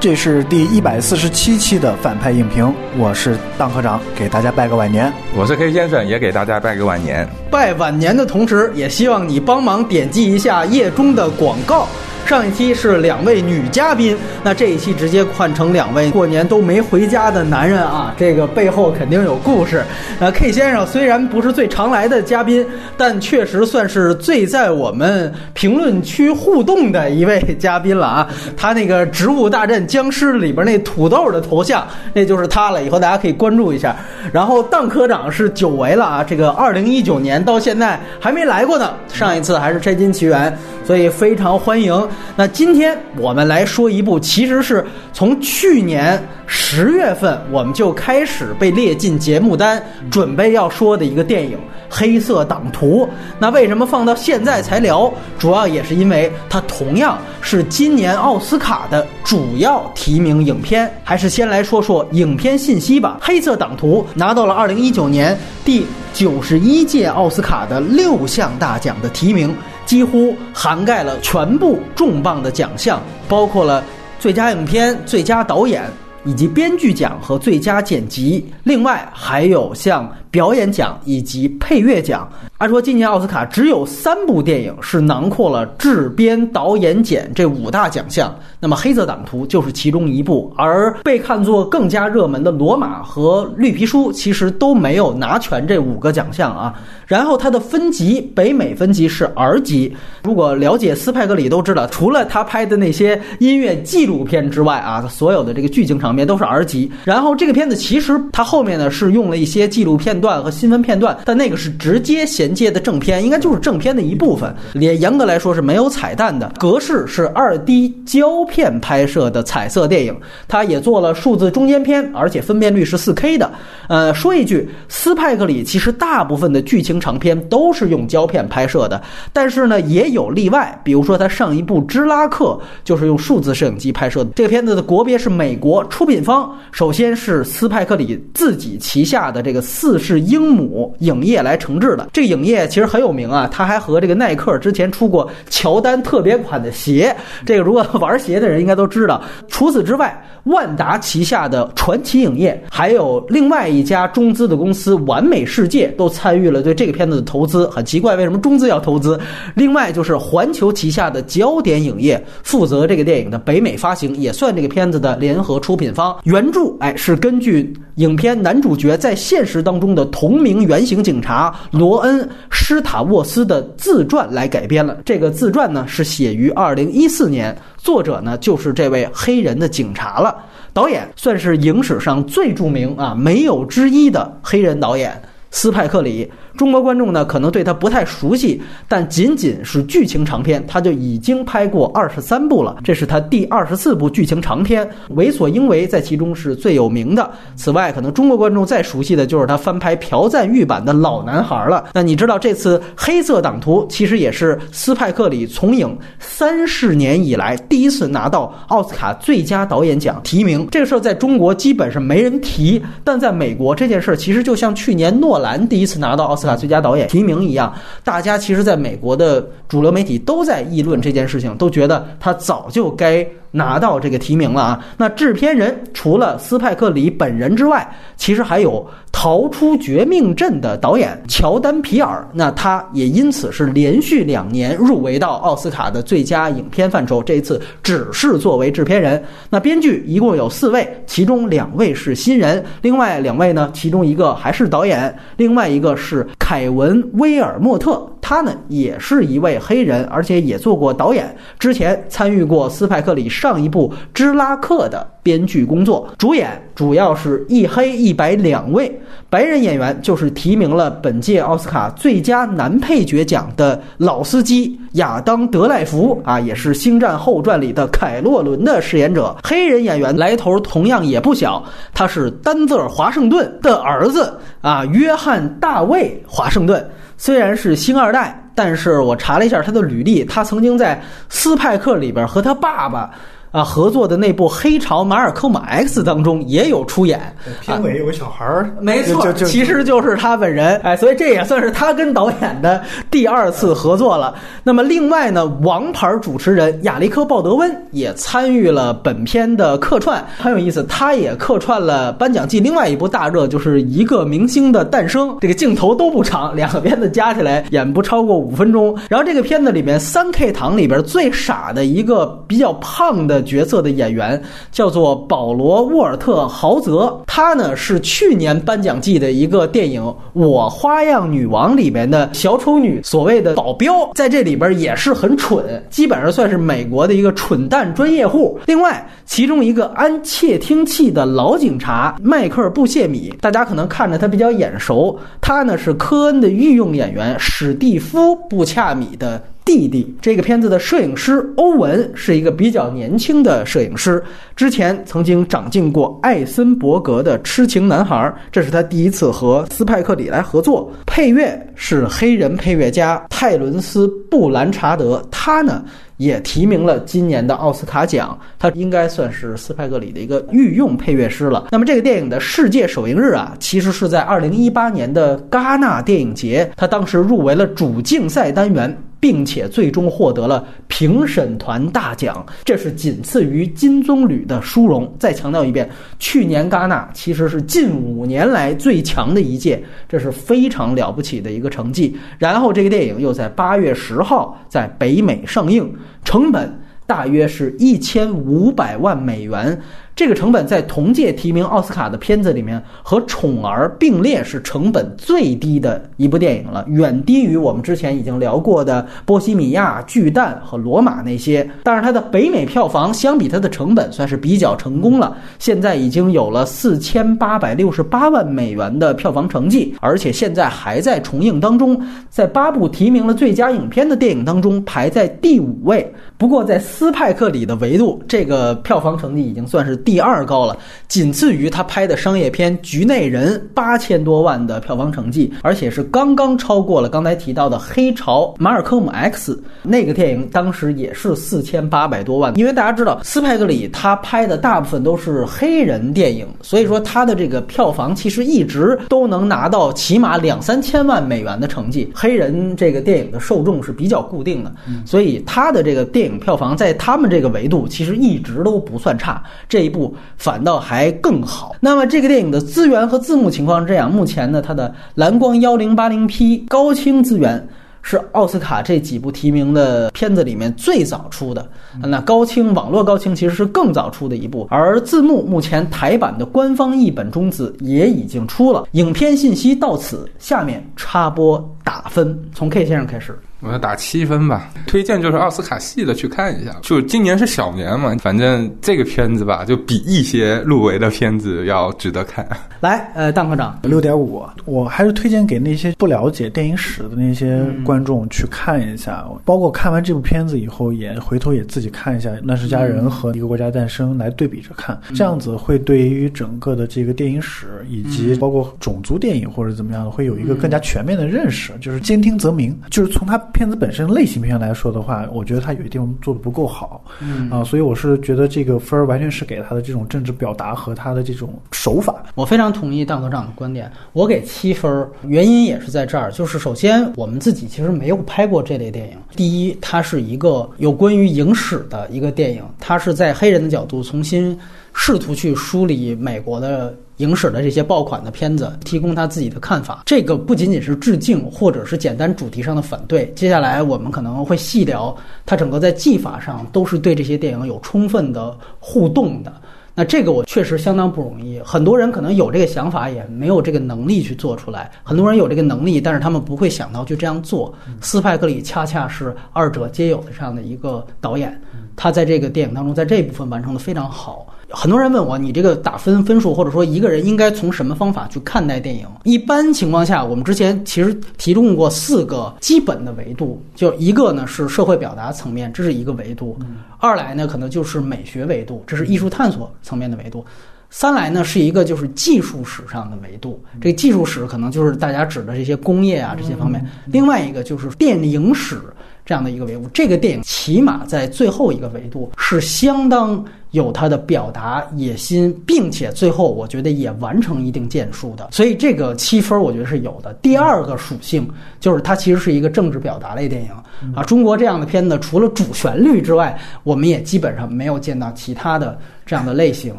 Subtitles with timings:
[0.00, 5.12] 这是第一百四十七期的反派影评，我是当科长，给大家拜个晚年。
[5.34, 7.28] 我是黑先生，也给大家拜个晚年。
[7.50, 11.88] 拜晚年的同时，也希望你帮忙点击一下页中的广告。
[12.28, 14.14] 上一期是两位女嘉宾，
[14.44, 19.82] 那这一期直接换成两位过年都没回家的男人啊，这个背后肯定有故事。
[20.20, 22.66] 呃，K 先生虽然不是最常来的嘉宾，
[22.98, 28.28] 但确实算是最在我们评论区互动的一位嘉宾了啊。
[28.54, 32.84] 他那个《植物大战僵尸》里边那土豆的头像，那就是他了。
[32.84, 33.96] 以后大家可以关注一下。
[34.30, 40.52] 然后邓科长是久违了啊，这个二零一九年到现在还没来过呢，上一次还是《拆金奇缘》。
[40.88, 42.08] 所以非常欢迎。
[42.34, 44.82] 那今天我们来说一部，其实是
[45.12, 51.58] 从去年十月份我们就开始被列进节目单，准备要说的一个电影
[51.90, 53.06] 《黑色党徒》。
[53.38, 55.12] 那为什么放到现在才聊？
[55.38, 60.90] 主要也是因为它同样是今年奥斯卡的主要提名影片。
[61.04, 63.18] 还是先来说说影片信息吧。
[63.26, 69.54] 《黑色党徒》拿到了二零一九年第九十一届奥斯卡的六项大奖的提名。
[69.88, 73.82] 几乎涵盖了全部重磅的奖项，包括了
[74.20, 75.82] 最佳影片、最佳导演
[76.26, 78.46] 以及编剧奖和最佳剪辑。
[78.64, 80.06] 另外还有像。
[80.30, 82.28] 表演奖以及配乐奖。
[82.58, 90.52] 按说今年奥斯卡只有三部电影是囊括了制编、导演、剪这五大奖项，那么《黑色党徒》就是其中一部。
[90.56, 96.74] 而被看作更加热门的《罗马》和《绿皮书》其实都没有拿全这五个奖项啊。
[97.06, 99.96] 然后它的分级，北美分级是 R 级。
[100.24, 106.90] 如果了解斯派克里都知道，除了他拍的那些音乐纪录片之外啊，所有的这个剧情场面都是 R 级。
[107.04, 110.17] 然后这个片子其实它后面呢是用了一些纪录片。
[110.20, 114.54] 段和新闻片段，但那个是直接衔接的正片，应该就是正片的一部分。
[114.74, 116.52] 也严格来说是没有彩蛋的。
[116.58, 120.16] 格式是二 D 胶片拍摄的彩色电影，
[120.48, 123.50] 它也做了数字中间片，而且分辨率是四 K 的。
[123.88, 129.00] 呃，说一句，斯派克里其实大部分的剧情长片都是用胶片拍摄的，
[129.32, 132.44] 但是呢也有例外，比如说他上一部《芝拉克》
[132.82, 134.30] 就是用数字摄影机拍摄的。
[134.34, 139.98] 这个片子的国别是美国，出品方首先是斯派克里自己旗下的这个四。
[140.08, 147.14] 是英姆影业来承制的，这个影业其实很有名啊，他还和这个耐克之前出过乔丹特别款的鞋，
[147.44, 149.22] 这个如果玩鞋的人应该都知道。
[149.48, 157.68] 除此之外，万达旗下的传奇影业，还有另外一家中资的公司完美世界都参与了对这个片子的投资。
[157.68, 159.20] 很奇怪，为什么中资要投资？
[159.54, 166.16] 另外就是环球旗下的焦点影业负责这个电影的北美发行，也算这个片子的联合出品方。
[166.24, 169.97] 原著哎是根据影片男主角在现实当中的。
[169.98, 172.20] 的同名原型警察罗恩·
[172.50, 174.96] 施塔沃斯的自传来改编了。
[175.04, 180.36] 这个自传呢是写于二零一四年，作者呢就是这位黑人的警察了。
[180.72, 185.20] 导演算是影史上最著名啊，没有之一的黑人导演
[185.50, 186.30] 斯派克里。
[186.58, 192.78] 中国观众呢，可能对他不太熟悉，但仅仅是剧情长片，他就已经拍过二十三部了。
[192.82, 197.30] 这是他第二十四部剧情长片，《为所应为》在其中是最有名的。
[197.54, 201.84] 此外，可能中国观众再熟悉的就是他翻拍朴赞玉版的《老男孩》了。
[201.94, 210.66] 那你知道这次《黑色党徒》其实也是斯派克里从影三十年以来第一次拿到奥斯卡最佳导演奖提名。
[210.72, 216.47] 这个事儿在中国基本是没人提，但在美国这件事儿其实就像去年诺兰第一次拿到奥斯。
[216.48, 217.72] 卡最佳导演提名一样，
[218.02, 223.26] 大家其实在美国的主流媒体都在议论这件事情，都觉得他早就该。
[223.50, 224.84] 拿到这个提名了啊！
[224.96, 228.72] 那制片人除了斯派克里本人之外，其实还有
[229.10, 237.22] 《逃出绝命镇》的导演乔丹皮尔，那他也因此是连续两年入围到奥斯卡的最佳影片范畴。
[237.22, 239.22] 这一次只是作为制片人。
[239.48, 253.26] 那编剧一共有四位，其中两位是新人，另外两位呢，其中一个还是导演，另外一个是凯文威尔莫特，他呢也是一位黑人，而且也做过导演，之前参与过斯派克里。
[253.38, 269.36] 上一部《芝拉克》的编剧工作，主演主要是一黑一白两位白人演员，就是提名了本届奥斯卡最佳男配角奖的老司机亚当·德赖福啊，也是《星战后传》里的凯洛伦的饰演者。
[269.44, 271.62] 黑人演员来头同样也不小，
[271.94, 276.84] 他是丹泽尔·华盛顿的儿子啊，约翰·大卫·华盛顿。
[277.16, 283.08] 虽然是星二代，但是我查了一下他的履历，他曾经在斯派克里边和他爸爸。
[283.50, 287.20] 啊合作的那部《黑潮马尔科姆 X》当中也有出演。
[287.60, 294.34] 片尾有个小孩儿，没错，其实就是他本人，哎，所以这也算是他跟导演的第二次合作了。
[294.62, 305.36] 那么另外呢，王牌主持人亚历克·鲍德温也参与了本片的客串，很有意思，他也客串了颁奖季另外一部大热，就是一个明星的诞生。
[305.40, 308.96] 这个镜头都不长，两个片子加起来演不超过五分钟。
[309.08, 328.58] 然后这个片子里面三 K 堂里边最傻的一个比较胖的角色的演员叫做保罗·沃尔特·豪泽，他呢是去年颁奖季的一个电影《我花样女王》里面的小丑女，所谓的保镖，在这里边也是很蠢，基本上算是美国的一个蠢蛋专业户。
[328.66, 339.42] 另外，其中一个安窃听器的老警察迈克尔·布谢米，大家可能看着他比较眼熟，他呢是科恩的御用演员史蒂夫·布恰米的。
[339.68, 344.24] 弟弟，这个片子的摄影师欧文是一个比较年轻的摄影师，
[344.56, 348.16] 之前曾经掌镜过艾森伯格的《痴情男孩》，
[348.50, 350.90] 这是他第一次和斯派克里来合作。
[351.04, 355.84] 配乐是黑人配乐家泰伦斯·布兰查德，他呢
[356.16, 361.66] 也提名了今年的奥斯卡奖，他应该算是斯派克里的一个御用配乐师了。
[361.70, 368.96] 那么这个电影的世界首映日啊，其实是在二零一八年的戛纳电影节，他当时入围了主竞赛单元。
[369.20, 375.12] 并且最终获得了评审团大奖，这是仅次于金棕榈的殊荣。
[375.18, 382.16] 再强调一遍，去年戛纳其实是近五年来最强的一届，这是非常了不起的一个成绩。
[382.38, 385.92] 然后这个电影又在八月十号在北美上映，
[386.24, 389.80] 成本大约是一千五百万美元。
[390.18, 401.64] 这个成本在同届提名奥斯卡的片子里面和《宠儿》并列是成本最低的一部电影了，远低于我们之前已经聊过的《波西米亚巨蛋》和《罗马》那些。
[401.84, 411.96] 但是它的北美票房相比它的成本算是比较成功了，现在已经有了四千八百六十八万美元的票房成绩，而且现在还在重映当中，
[412.28, 416.12] 在八部提名了最佳影片的电影当中排在第五位。
[416.36, 419.96] 不过在斯派克里的维度，这个票房成绩已经算是。
[420.08, 420.74] 第二高了，
[421.06, 432.56] 仅次于他拍的商业片《局内人》八千多万的票房成绩，而且是刚刚超过了刚才提到的《黑潮马尔科姆 X》那个电影，当时也是四千八百多万。
[432.56, 442.10] 因为大家知道斯派克里他拍的大部分都是黑人电影，所以说他的这个票房其实一直都能拿到起码两三千万美元的成绩。
[442.14, 444.72] 黑人这个电影的受众是比较固定的，
[445.04, 449.44] 所以他的这个电影票房在他们这个维度其实一直都不算差。
[449.68, 449.97] 这一部。
[450.36, 451.74] 反倒还更好。
[451.80, 457.66] 那么这个电影的资源和字幕情况是这样：目前呢，它的蓝光幺零八零 P 高清资源
[458.02, 461.68] 是奥斯卡这几部提名的片子里面最早出的。
[462.00, 464.66] 那高清网络高清其实是更早出的一部。
[464.70, 468.84] 而字幕目前台版的官方译本中字也已经出了。
[468.92, 473.38] 影片信息到此，下面插播打分，从 K 先生开始。
[473.60, 476.76] 我要打七分吧，推荐就是奥斯卡系的去看一下。
[476.80, 482.46] 就今年是小年嘛，反正这个片子吧，就比一些入围的片子要值得看。
[482.78, 489.26] 来，呃，蛋科长，六点五，我还是推荐给那些不了解电影史的那些观众去看一下。
[489.44, 501.72] 包括看完这部片子以后，也回头也自己看一下《乱世佳人》和《一个国家诞生》来对比着看，这样子会对于整个的这个电影史以及包括种族电影或者怎么样的，会有一个更加全面的认识。
[501.80, 503.36] 就是兼听则明，就是从他。
[503.52, 512.24] 片子本身类型片来说的话，我觉得它有些地方做的不够好，嗯啊，所以我是觉得这个分儿完全是给他的这种政治表达和他的这种手法。
[512.34, 519.16] 我非常同意大科长的观点，我给七分，原因也是在这儿，就是首先我们自己其实没有拍过这类电影。
[519.36, 524.58] 第一，它是一个有关于影史的一个电影，它是在黑人的角度重新
[524.94, 526.94] 试图去梳理美国的。
[527.18, 530.02] 影史的这些爆款的片子，提供他自己的看法。
[530.06, 533.32] 这个不仅仅是致敬，或者是简单主题上的反对。
[533.36, 539.52] 接下来我们可能会细聊，他整个在技法上都是对这些电影有充分的互动的。
[539.94, 541.60] 那这个我确实相当不容易。
[541.64, 544.88] 很多人可能有这个想法，也没有这个能力去做出来。
[545.02, 547.74] 很多人有这个能力，但是他们不会想到去这样做。
[548.00, 551.60] 斯派克里恰恰是二者皆有的这样的一个导演，
[551.96, 554.46] 他在这个电影当中，在这部分完成的非常好。
[554.70, 559.06] 很多人问我，你这个打分分数，或者说一个人应该从什么方法去看待电影？
[559.24, 566.54] 一般情况下，我们之前其实提供过四个基本的维度，就一个呢是社会表达层面，这是一个维度；
[566.98, 570.44] 二来呢可能就是美学维度，这是艺术探索层面的维度；
[570.90, 578.78] 三来呢是一个就是技术史上的维度，这个技术史可能就是大家指的这些工业啊这些方面；另外一个就是电影史。
[579.28, 579.86] 这样的一个维度。
[579.92, 588.48] 这个电影起码在最后一个维度是相当有它的表达野心，并且最后我觉得也完成一定建树的。
[588.52, 590.32] 所以这个七分我觉得是有的。
[590.40, 591.46] 第二个属性
[591.78, 594.22] 就是它其实是一个政治表达类电影啊。
[594.22, 599.94] 中国这样的片子除了主旋律之外，我们也基本上没有见到其他的这样的类型。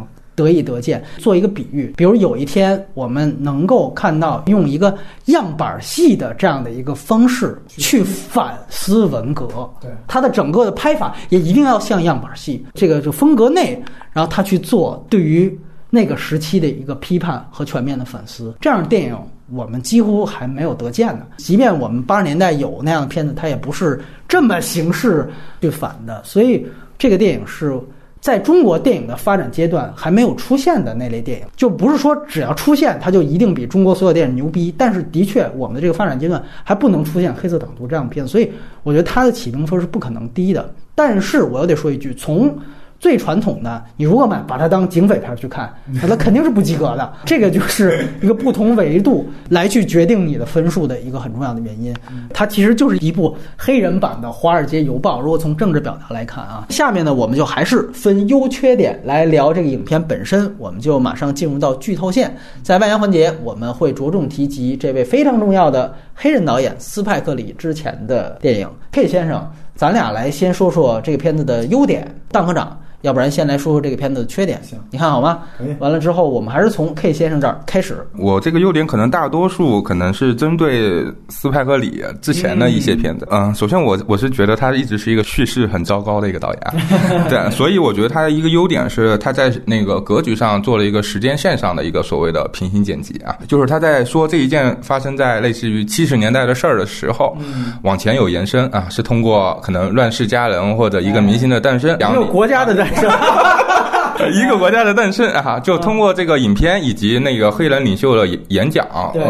[0.40, 9.48] 得以得见，做一个比喻，比如有一天我们能够看到用一个样板戏的这样的一个方式去反思文革，
[9.82, 19.18] 对它的整个的拍法也一定要像样板戏这个就风格内，然后他去做对于那个时期的一个批判和全面的反思，这样的电影
[19.52, 21.26] 我们几乎还没有得见呢。
[21.36, 25.30] 即便我们八十年代有那样的片子，它也不是这么形式
[25.60, 26.66] 去反的，所以
[26.98, 27.78] 这个电影是。
[28.22, 34.74] 在中国电影的发展阶段还没有出现的那类电影，就不是说只要出现它就一定比中国所有电影牛逼。
[34.78, 38.52] 但是的确，我们的这个发展阶段还不能出现黑色党徒这样的片子，所以
[38.84, 40.74] 我觉得它的起评分是不可能低的。
[40.94, 42.54] 但是我又得说一句，从
[43.00, 47.14] 最传统的，你如果买把它当警匪片去看，那它肯定是不及格的。
[47.26, 51.96] 这个就是一个不同维度来去决定你的分数的一个很重要的原因。
[52.34, 55.20] 它其实就是一部黑人版的《华尔街邮报》。
[55.22, 60.54] 如果从政治表达来看啊，下面呢，我们就还是分优缺点来聊这个影片本身。
[60.58, 62.36] 我们就马上进入到剧透线。
[62.62, 68.70] 在外延环节，我们会着重提及这位非常重要的黑人导演斯派克里之前的电影。
[68.92, 72.14] K 先生，咱俩来先说说这个片子的优点。
[72.30, 72.78] 邓科长。
[73.02, 75.40] 要不然先来说说这个片子的缺点，行，你看好吗？
[75.80, 78.06] 完了之后，我们还是从 K 先生这儿开始。
[78.18, 83.28] 我这个优点可能大多数可能是针对斯派克里之前的一些片子。
[83.32, 86.62] 嗯，首先我我是觉得他一直是一个叙事很糟糕的一个导演，
[87.30, 97.38] 对，所以我觉得他的一个优点是他在那个格局上做了一个时间线上的一个所谓的平行剪辑啊，就是他在说这一件发生在类似于七十年代的事儿的时候，
[97.84, 103.02] 往前有延伸啊，是通过可能乱世佳人或者一个明星的诞生，没有国家的诞。
[103.02, 103.89] 是，
[104.34, 108.86] 一个国家的诞生啊，就通过这个影片以及那个黑人领袖的演讲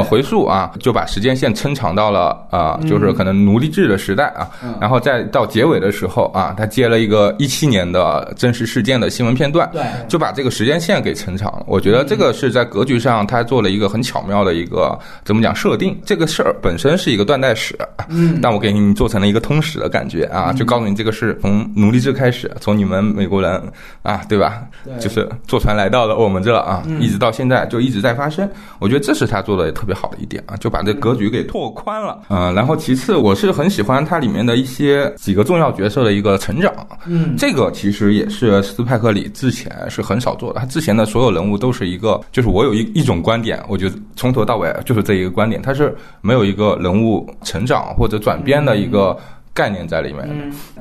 [0.05, 11.63] 回溯啊，就把时间线撑长到了啊，就是可能奴隶制的时代啊，然后再到结尾的时候啊，他接了一个一七年的真实事件的新闻片段，对，就把这个时间线给撑长了。
[11.67, 17.77] 我觉得这个是在格局上他做了一个很巧妙的一个怎么讲设定，这个事儿本身是一个断代史，
[18.09, 23.61] 嗯，但我给你做成了一个通史的感觉啊，就告诉你这个是从奴隶制开始，从你们美国人。
[24.01, 24.63] 啊，对吧？
[24.99, 28.49] 就是坐船来到了我们这啊，一直到现在就一直在发生。
[28.79, 32.19] 我觉得这是他做的特别好的一点啊，就把这格局给拓宽了。
[32.29, 36.73] 嗯，然后其次，我是很喜欢它里面的一些几个重要角色的一个成长。
[37.05, 40.59] 嗯，这个其实也是斯派克里之前是很少做的。
[40.59, 49.17] 他之前的所有人物都是一个，就是我有一一种观点，我觉得从头到尾就是这一个观点，他是没有一个人物成长或者转变的一个。
[49.59, 50.25] 概念在里面，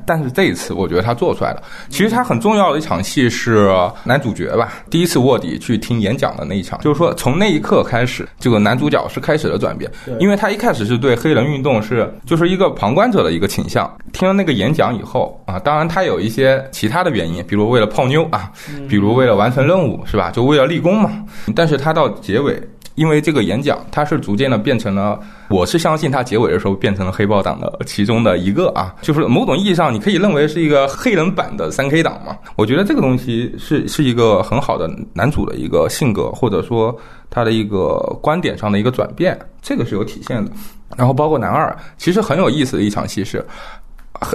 [0.06, 1.62] 但是这一次我觉得他做出来了。
[1.88, 3.68] 其实他很重要的一场戏是
[4.04, 13.92] 男主角吧，第一次卧底去听演讲的那一场，就是说从那一刻开始，这个男主角是开始了转变，因为他一开始是对黑人运动是就是一个旁观者的一个倾向。
[14.12, 18.52] 听了那个演讲以后啊，当然他有一些其他的原因，比如为了泡妞啊，
[18.88, 20.30] 比如为了完成任务是吧？
[20.30, 21.24] 就为了立功嘛。
[21.56, 22.62] 但是他到结尾。
[22.98, 32.36] 因为这个演讲，他是逐渐的变成了，我是相信他结尾的时候变成了黑豹党的其中的一个啊，就是某种意义上你可以认为是一个黑人版的三 K 党嘛。
[32.56, 36.94] 我觉得这个东西是是一个很好的男主的一个性格，或者说
[37.30, 40.50] 他的一个观点上的一个转变，这个是有体现的。
[40.96, 43.44] 然后包括男二，其实很有意思的一场戏是。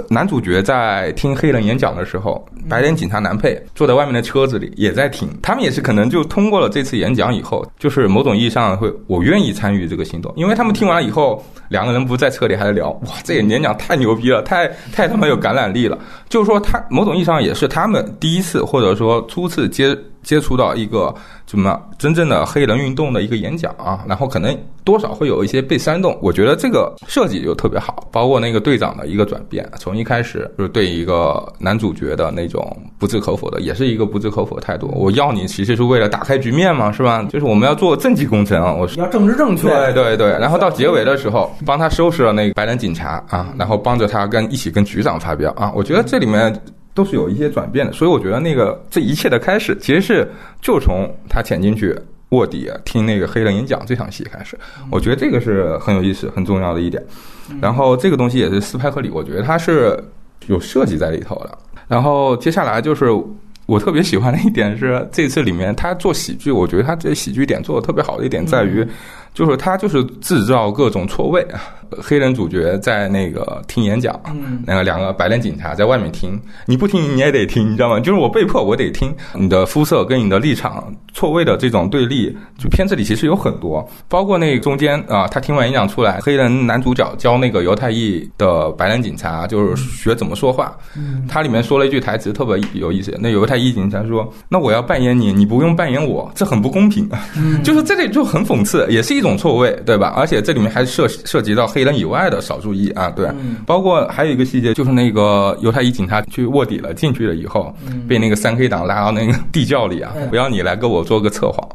[0.08, 5.28] 男主角在听黑人演讲的时候，白人警察男配坐在外面的车子里也在听。
[5.42, 15.98] 他们也是可能就通过了这次演讲以后，就是某种意义上会我愿意参与这个行动，因为他们听完了以后，两个人不在车里还在聊，哇，这个演讲太牛逼了，太太他妈有感染力了。
[16.28, 19.96] 就是说，他某种意义上也是他们第一次或者说初次接。
[20.24, 21.14] 接触到一个
[21.46, 26.18] 什么真正的黑人运动的一个演讲啊，然后可能多少会有一些被煽动。
[26.20, 34.90] 我觉得这个设计就特别好，包括那个队长的一个转变，从一开始就是对一个男主角的那种不置可否的，也是一个不置可否的态度。
[34.94, 37.22] 我要你其实是为了打开局面嘛，是吧？
[37.30, 39.68] 就是我们要做政绩工程啊， 我是要政治正确。
[39.68, 45.70] 对对对，然后到结尾的时候，帮他收拾了那个白人警察啊，然后帮着他跟一起跟局长发飙啊。
[45.76, 46.58] 我觉得这里面。
[46.94, 50.26] 都是有一些转变的，所以我觉得那个这一切的开始，其实是
[50.62, 51.94] 就从他潜进去
[52.30, 54.56] 卧底听那个黑人演讲这场戏开始。
[54.90, 57.02] 我觉得这个是很有意思、很重要的一点。
[57.60, 60.02] 然后这个东西也是斯派克里，我觉得他是
[60.46, 61.58] 有设计在里头的。
[61.88, 63.06] 然后接下来就是
[63.66, 68.86] 我特别喜欢的一点是，这次里面他做喜剧，我觉得他这喜剧点做的特别好的一点在于。
[69.34, 71.60] 就是他就是制造各种错位啊。
[72.02, 74.18] 黑人主角在那个听演讲，
[74.66, 78.00] 那个两个白人警察在外面听，你不听你也得听，你知道吗？
[78.00, 90.76] 就是我被迫我得听你的肤色跟你的立场错位的这种对立，就片子里其实有很多，包括那中间啊，他听完演讲出来，黑人男主角教那个犹太裔的白人警察就是学怎么说话，
[91.28, 97.08] 他里面说了一句台词特别有意思，那犹太裔警察说：“那我要扮演你，你不用扮演我，这很不公平。”
[97.62, 100.12] 就是这里就很讽刺，也是一种错位，对吧？
[100.16, 101.83] 而且这里面还涉涉及到黑。
[101.84, 103.28] 人以外的少数裔啊，对，
[103.66, 107.74] 包括还有一个细节，就是那个犹太裔警察去卧底了，进去了以后，
[108.08, 111.68] 被那个三 K 党拉到那个地窖里啊，不要你来给我做个测谎，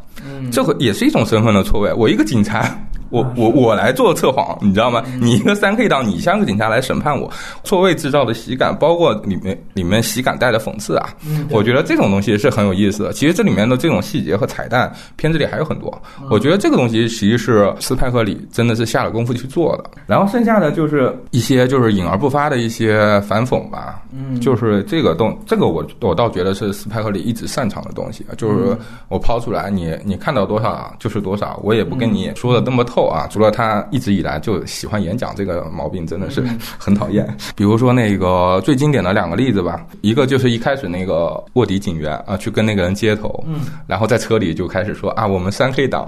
[0.52, 1.94] 这个也是一种身份的错位。
[1.94, 2.70] 我一个警察。
[3.10, 5.04] 我我我来做测谎，你知道吗？
[5.20, 7.30] 你一个三 K 党，你像个警察来审判我，
[7.64, 11.10] 错位制造的喜感，包括里面里面喜感带的讽刺啊，
[11.50, 13.14] 我觉得这种东西是很有意思的。
[13.14, 15.90] 其实这里面的这种细节和彩蛋，片子里还有很多。
[16.30, 19.90] 我觉得这个东西其实是斯派克里真的是下了功夫去做的。
[20.06, 32.99] 然后剩下的就是一些就是隐而不发的一些反讽吧，嗯，就是这个东这个我我倒觉得是斯派克里一直擅长的东西，就是我抛出来，你你看到多少就是多少，我也不跟你说的那么透。
[33.06, 36.44] 啊，除了他一直以来就喜欢演讲这个毛病，真的是
[36.78, 37.28] 很讨厌。
[37.56, 46.08] 比如说那个最经典的两个例子吧，一个就是一开始那个卧底警员啊，去跟那个人接头，嗯，然后在车里就开始说啊，我们三 K 党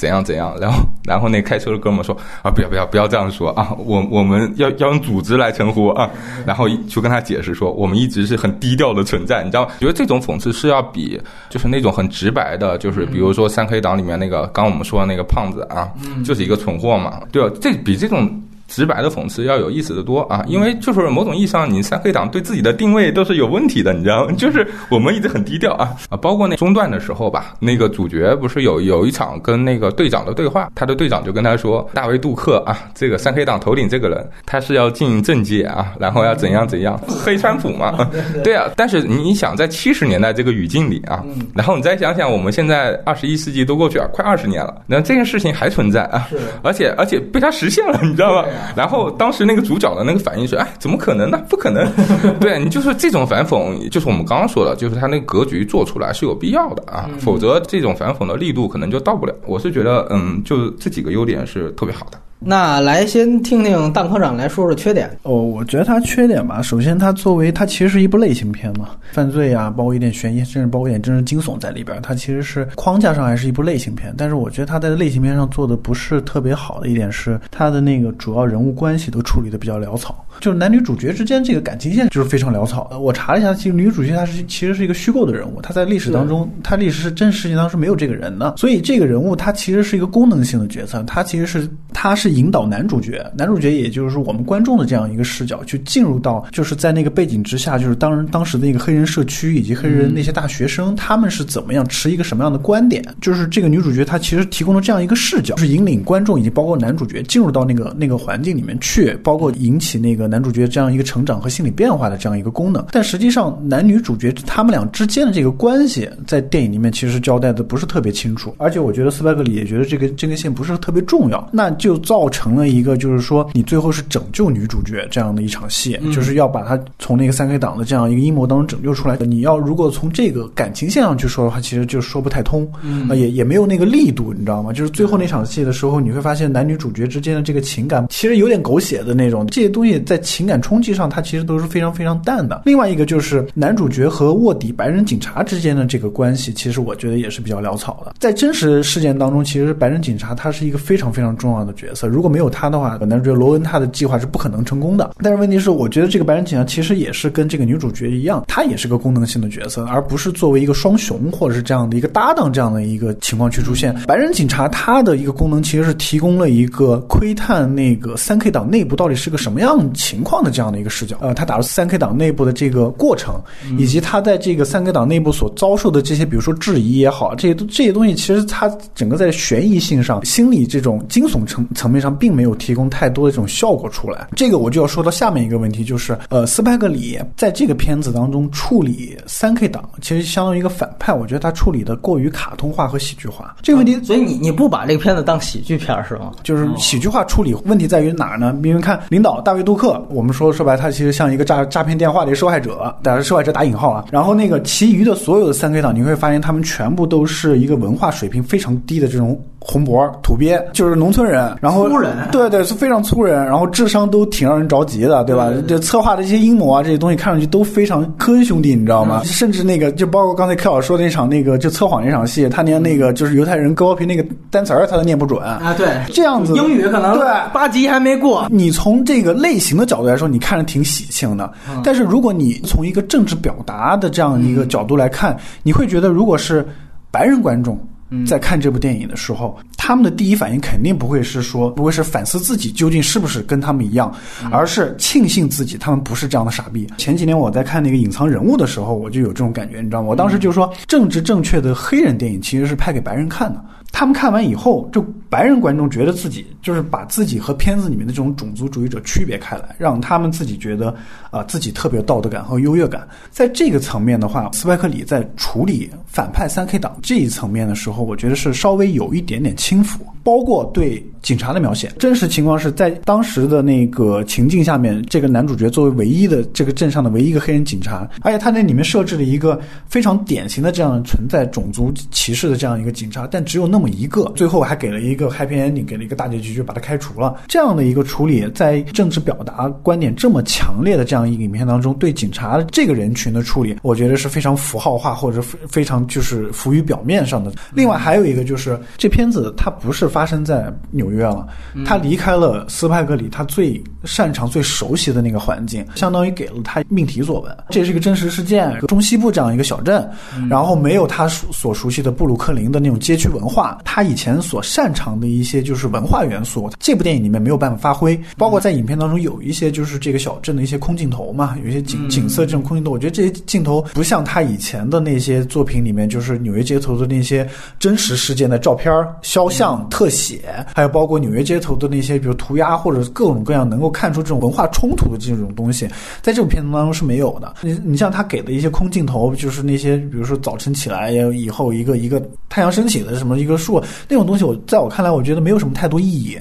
[0.00, 6.08] 怎样怎样，然后然后那开车的哥们说啊，不要不要不要这样说啊，我我们要要用组织来称呼啊，
[6.46, 9.72] 然后就跟他解释说，我们一直是很低调的存在，你知道吗？
[9.78, 15.92] 觉得这种讽刺是要比就是那种很直白的，就是比如说三 K 党里面那个刚我们说的那个胖子啊，
[16.24, 17.54] 就是一个蠢货嘛，对吧？
[17.60, 18.42] 这比这种。
[18.70, 24.32] 直白的讽刺要有意思的多啊，因为就是某种意义上，你三 K 党对自己的定位都是有问题的，你知道吗？
[24.38, 38.08] 就是我们一直很低调啊啊，包括那中段的时候吧，那个主角不是有有一场跟那个队长的对话，他的队长就跟他说，大卫杜克啊，这个三 K 党头领这个人，他是要进政界啊，然后要怎样怎样，黑川普嘛，
[38.44, 38.70] 对啊。
[38.76, 46.28] 但是你想在七十年代这个语境里啊，然后你再想想我们现在二十一世纪都过去了，快二十年了，那这件事情还存在啊，
[46.62, 48.44] 而且而且被他实现了，你知道吗？
[48.76, 51.40] 然后当时那个主角的那个反应是：哎，怎么可能呢？
[51.48, 51.90] 不可能！
[52.40, 59.34] 对你就是这种反讽，就是我们刚刚说的，就是他那个格局做出来是有必要的啊，否则这种反讽的力度可能就到不了。
[59.46, 62.18] 我是觉得，嗯，就这几个优点是特别好的。
[62.42, 65.42] 那来先听听蛋科长来说说缺点哦。
[65.42, 72.00] 我觉得它缺点吧，首先它作为它其实是一部类型片嘛，犯罪啊，包括一点悬疑，甚至包括一点真实惊悚在里边。
[72.02, 82.98] 它其实是框架上还是一部类型片，但是我觉得它在类型片上做的不是特别好的一点是它的那个主要人物关系都处理的比较潦草，就是男女主角之间这个感情线就是非常潦草的。
[82.98, 93.24] 我查了一下，其实女主角她是其实是一个虚构的人物，她在历史当中，她历史是真实世界当中是没有这个人的，所以这个人物她其实是一个功能性的角色，她其实是她是引导男主角。
[93.36, 103.04] 男主角也就是说我们观众的这样一个视角去进入到，就是在那个背景之下，就是当当时的那个黑人社区以及黑人那些大学生，他们是怎么样持一个什么样的观点？
[103.20, 112.84] 就是这个女主角她其实提供了这样一个视角，是引领观众以及包括男主角进入到那个那个环境里面去，包括引起那个男主角这样一个成长和心理变化的这样一个功能。
[112.92, 122.90] 但实际上，男女主角他们俩之间的这个关系，在电影里面其实交代的不是特别清楚，而且我觉得斯派克里也觉得这个这根线不是特别重要，那就造成了一个。
[123.00, 129.16] 就是说，你最后是拯救女主角这样的一场戏，就是要把她从那个三 K 党的这样一个阴谋当中拯救出来。
[129.20, 132.70] 你要如果从这个感情线上去说的话，其实就说不太通，
[133.08, 134.72] 啊，也也没有那个力度，你知道吗？
[134.72, 142.62] 就是最后那场戏的时候，你会发现男女主角之间的这个情感其实有点狗血的那种，这些东西在情感冲击上，它其实都是非常非常淡的。
[142.66, 148.14] 另外一个就是男主角和卧底白人警察之间的这个关系，其实我觉得也是比较潦草的。
[148.18, 152.90] 在真实事件当中，其实白人警察他是一个非常非常重要的角色，如果没有他的话。
[153.00, 163.94] 男主角罗恩他的计划是不可能成功的，但是问题是，我觉得这个白人警察其实也是跟这个女主角一样，他也是个功能性的角色，而不是作为一个双雄或者是这样的一个搭档这样的一个情况去出现。
[164.06, 171.16] 白人警察他的一个功能其实是提供了一个窥探那个三 K 党内部到底是个什么样情况的这样的一个视角。
[171.20, 173.40] 呃，他打入三 K 党内部的这个过程，
[173.78, 182.80] 以及他在这个三 K 党内部所遭受的这些，比如说质疑也好，这些都这些东西，其实他整个在悬疑性上、心理这种惊悚层层面上，并没有提供。
[182.90, 193.54] 太多的这种效果出来，这个我就要说到下面一个问题，就是呃，斯派克里在这个片子当中处理三 K 党，其实相当于一个反派，我觉得他处理的过于卡通化和喜剧化。
[193.62, 196.32] 这个问题，所以你你不把这个片子当喜剧片是吗？
[196.42, 198.58] 就是喜剧化处理问题在于哪儿呢？
[198.64, 204.06] 因为看领导大卫杜克，我们说说白，他其实像一个诈诈骗电话的受害者，但是受害者打引号啊。
[204.10, 209.40] 然后那个其余的所有的三 K 党，你会发现他们全部都是一个文化水平非常低的这种。
[209.62, 215.52] 红脖土鳖，就是农村人，然后粗人对对是非常粗人，然后智商都挺让人着急的，对吧？
[215.68, 219.22] 这策划的一些阴谋啊，这些东西看上去都非常科恩兄弟，你知道嗯吗？
[219.22, 231.52] 甚至那个就包括刚才 K 老师说的那场那个就测谎那场戏，他连那个就是犹太人割包皮那个单词儿他都念不准啊，对，这样子英语可能对八级还没过，你从这个类型的角度来说，你看着挺喜庆的。
[231.68, 236.66] 嗯但是如果你从一个政治表达的这样一个角度来看，你会觉得，如果是
[237.10, 237.78] 白人观众。
[238.10, 244.12] 嗯在看这部电影的时候，他们的第一反应肯定不会是说，不会是反思自己究竟是不是跟他们一样，
[244.44, 246.86] 嗯而是庆幸自己他们不是这样的傻逼。
[246.96, 250.08] 前几年我在看那个隐藏人物的时候，我就有这种感觉，你知道吗？
[250.08, 253.64] 我当时就说，政治正确的黑人电影其实是拍给白人看的。
[253.92, 260.94] 他们看完以后，就白人观众觉得自己就是把自己和片子里面的这种种族主义者区别开来，让他们自己觉得
[261.30, 263.06] 啊、自己特别有道德感和优越感。
[263.30, 271.90] 在这个层面的话，斯派克里在处理反派三 K 党这一层面的时候，我觉得是稍微有一点点轻浮，包括对警察的描写。
[271.98, 287.40] 真实情况是在当时的那个情境下面，这个男主角作为唯一的这个镇上的唯一一个黑人警察，而且他那里面设置了一个非常典型的这样存在种族歧视的这样一个警察，但只有那么一个，最后还给了一个 happy ending，给了一个大结局，就把他开除了。
[287.46, 297.52] 这样的一个处理，在政治表达观点这么强烈的这样一个影片当中，对警察这个人群的处理，我觉得是非常符号化或者非非常就是浮于表面上的。
[297.72, 301.46] 另外还有一个就是，这片子它不是发生在纽约了，
[301.84, 307.56] 他离开了斯派克里他最擅长、最熟悉的那个环境，相当于给了他命题作文。
[307.68, 310.08] 这是一个真实事件，中西部这样一个小镇，
[310.48, 318.18] 然后没有他所所熟悉的布鲁克林的那种街区文化，他以前所擅长的一些就是文化元素，这部电影里面没有办法发挥。
[318.36, 328.92] 包括在影片当中有一些就是这个小镇的一些空镜头嘛，有一些景景色这种空镜头，我觉得这些镜头不像他以前的那些作品里面，就是纽约街头的那些真实事件的照片、
[329.22, 335.88] 肖像、特写，还有包括纽约街头的那些比如涂鸦或者各种各样能够看出这种文化冲突的这种东西，
[336.22, 337.54] 在这部片子当中是没有的。
[337.62, 346.38] 你你像他给的一些空镜头，就是那些比如说早晨起来以后一个一个太阳升起的什么一个树那种东西，我在我看来，我觉得没有什么太多意义。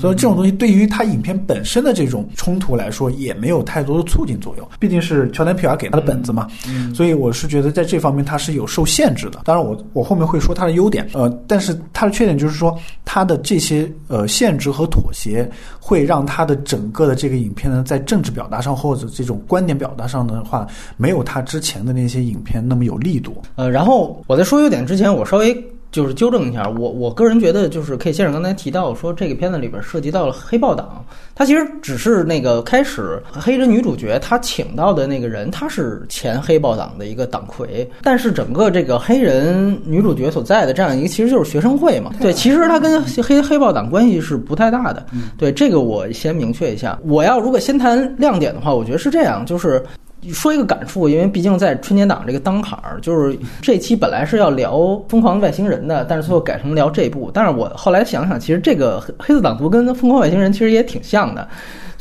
[0.00, 4.68] 所以这种东西对于他影片本身的这种冲突来说，也没有太多的促进作用。
[4.78, 6.48] 毕竟是乔丹皮尔给他的本子嘛，
[6.94, 9.40] 所以我是觉得在这方面他是有受限制的。
[9.44, 20.66] 当然我，我后面会说他的优点，呃，但是他的缺点就是说他的这些呃限制和妥协，会让他的整个的这个影片呢，在政治表达上或者这种观点表达上的话，
[20.98, 23.40] 没有他之前的那些影片那么有力度。
[23.56, 25.54] 呃，然后我在说优点之前，我稍微
[25.92, 46.98] 就是纠正一下，我我个人觉得，就是 K 先生刚才提到说这个片子里边涉及到了黑豹党，他其实只是那个开始黑人女主角她请到的那个人，他是前黑豹党的一个党魁，但是整个这个黑人女主角所在的这样一个其实就是学生会嘛，对，其实他跟黑黑豹党关系是不太大的，对这个我先明确一下。
[47.04, 49.84] 我要如果先谈亮点的话，我觉得是这样，就是。
[50.30, 54.76] 说一个感触，因为毕竟在春节档这个当坎儿，就是这期本来是要聊
[55.08, 57.30] 《疯狂外星人》的，但是最后改成聊这部。
[57.32, 61.48] 但是我后来想想，其实这个黑黑色党徒跟《疯狂外星人》其实也挺像的。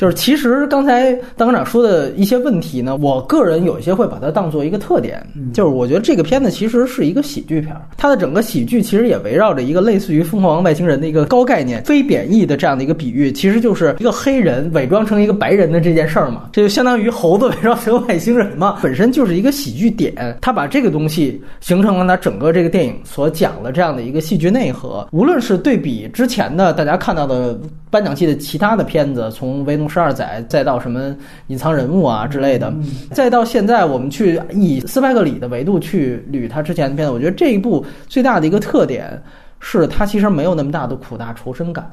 [0.02, 27.56] 就是其实刚才当馆长说的一些问题呢，我个人有一些会把它当做一个特点，就是我觉得这个片子其实是一个喜剧片儿，它的整个喜剧其实也围绕着一个类似于《疯狂外星人》的一个高概念、非贬义的这样的一个比喻，其实就是一个黑人伪装成一个白人的这件事儿嘛，这就相当于猴子伪装成外星人嘛，本身就是一个喜剧点，他把这个东西形成了他整个这个电影所讲的这样的一个戏剧内核，无论是对比之前的大家看到的
[27.92, 31.16] 颁奖季的其他的片子，从《维农十二载》再到什么
[31.48, 32.74] 隐藏人物啊之类的，
[33.12, 39.22] 再到现在我们去以斯派克里的维度去捋他之前的片子，我觉得这一部最大的一个特点
[39.60, 41.86] 是它其实没有那么大的苦大仇深感。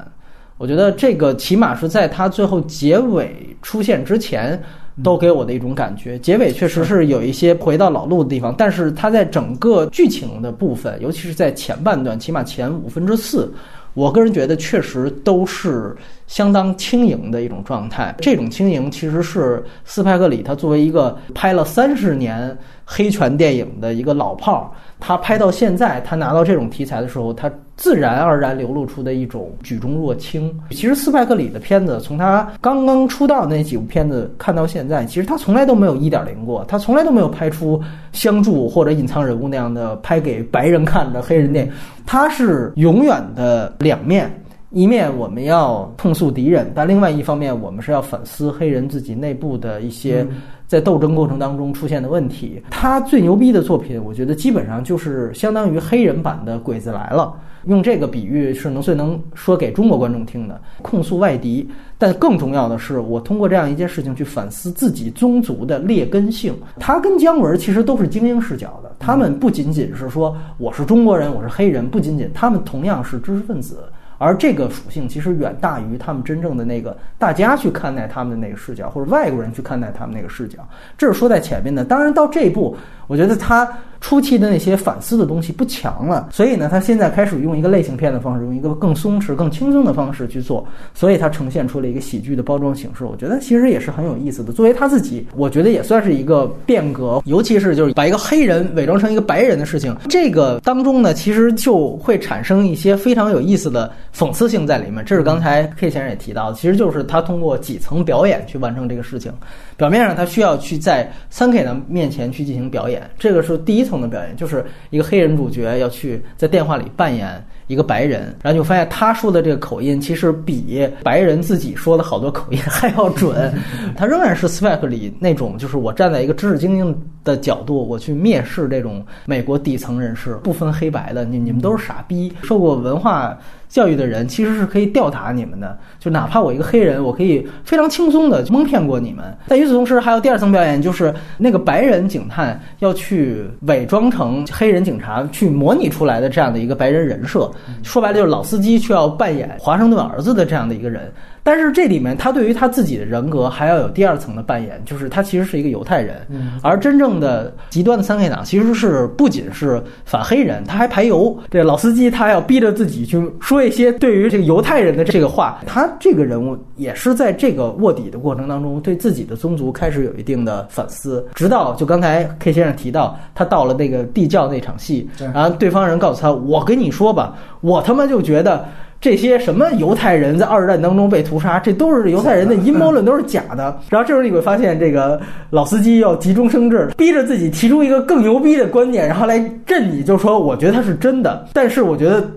[0.57, 4.61] 我觉得这个起码是在他最后结尾出现之前，
[5.01, 6.19] 都给我的一种感觉。
[6.19, 13.49] 结尾确实是有一些回到老路的地方，但是它在整个剧情的部分，尤其是在前半段，起码前五分之四。
[13.93, 15.95] 我个人觉得确实都是
[16.27, 18.15] 相当轻盈的一种状态。
[18.19, 24.65] 这种轻盈其实是斯派克里他作为一个拍了三十年黑拳电影的一个老炮儿，
[24.99, 30.53] 他拍到现在，他拿到这种题材的时候，他自然而然流露出的一种举重若轻。
[30.71, 41.71] 其实斯派克里的片子，从他刚刚出道那几部片子看到现在，其实他从来都没有一点零过，他从来都没有拍出相助或者隐藏人物那样的拍给白人看的黑人电影，
[42.05, 44.29] 他是永远的两面。
[44.71, 50.27] 一面我们要控诉敌人，但另外一方面，我们是要反思黑人自己内部的一些
[50.69, 52.61] 在斗争过程当中出现的问题。
[52.69, 57.23] 他最牛逼的作品，我觉得基本上就是相当于黑人版的《鬼子来了》。
[57.69, 61.67] 用这个比喻是能最能说给中国观众听的，控诉外敌。
[61.97, 66.53] 但更重要的是，我通过这样一件事情去反思自己宗族的劣根性。
[66.79, 73.83] 他跟姜文其实都是精英视角的，他们不仅仅是说我是中国人，我是黑人，不仅仅他们同样是知识分子。
[74.19, 80.59] 而这个属性其实远大于他们真正的那个大家去看待他们的那个视角，或者外国人去看待他们那个视角。
[80.95, 81.83] 这是说在前面的。
[81.83, 82.77] 当然到这一步，
[83.07, 83.67] 我觉得他
[84.01, 93.03] 初期的那些反思的东西不强了，所以呢，他现在开始用一个类型片的方式，用一个更松弛、更轻松的方式去做，所以他呈现出了一个喜剧的包装形式。
[93.03, 94.53] 我觉得其实也是很有意思的。
[94.53, 103.91] 作为他自己，我觉得也算是一个变革，尤其是就是把一个黑人伪装成一个白人的事情，这个当中呢，其实就会产生一些非常有意思的。
[104.15, 109.31] 讽刺性在里面，这是刚才 K 先生也提到的，其实就是他通过几层表演去完成这个事情。
[109.77, 123.51] 表面上他需要去在三 K 的面前去进行表演，这个是第一层的表演，就是一个黑人主角要去在电话里扮演一个白人，然后就发现他说的这个口音其实比白人自己说的好多口音还要准。
[123.97, 133.37] 他仍然是 Spike 里那种，就是我站在一个知识精英的角度，我去蔑视这种美国底层人士，不分黑白的，你你们都是傻逼，受过文化。
[133.69, 139.23] 教育的人其实是可以吊打你们的，就哪怕我一个黑人，我可以非常轻松的蒙骗过你们。
[139.47, 147.49] 但与此同时，还有第二层表演，就是那个白人警探要去伪装成黑人警察，去模拟出来的这样的一个白人人设。
[147.83, 151.11] 说白了，就是老司机却要扮演华盛顿儿子的这样的一个人。
[151.43, 156.25] 但是这里面，他对于他自己的人格还要有第二层的扮演，就是他其实是一个犹太人，
[156.61, 161.37] 而真正的极端的三 K 党其实是不仅是反黑人，他还排犹。
[161.49, 178.65] 这老司机他要逼着自己去说一些对于这个犹太人的这个话，他这个人物也是在这个卧底的过程当中，对自己的宗族开始有一定的反思，直到就刚才 K 先生提到，他到了那个地窖那场戏，然后对方人告诉他：“我跟你说吧，我他妈就觉得。”
[179.01, 183.79] 这些什么犹太人在二战当中被屠杀，这都是犹太人的阴谋论，都是假的。
[183.89, 192.29] 然后这时候你会发现，这个老司机要急中生智，逼着自己提出一个更牛逼的观点，然后来震你，就说我觉得他是真的，但是我觉得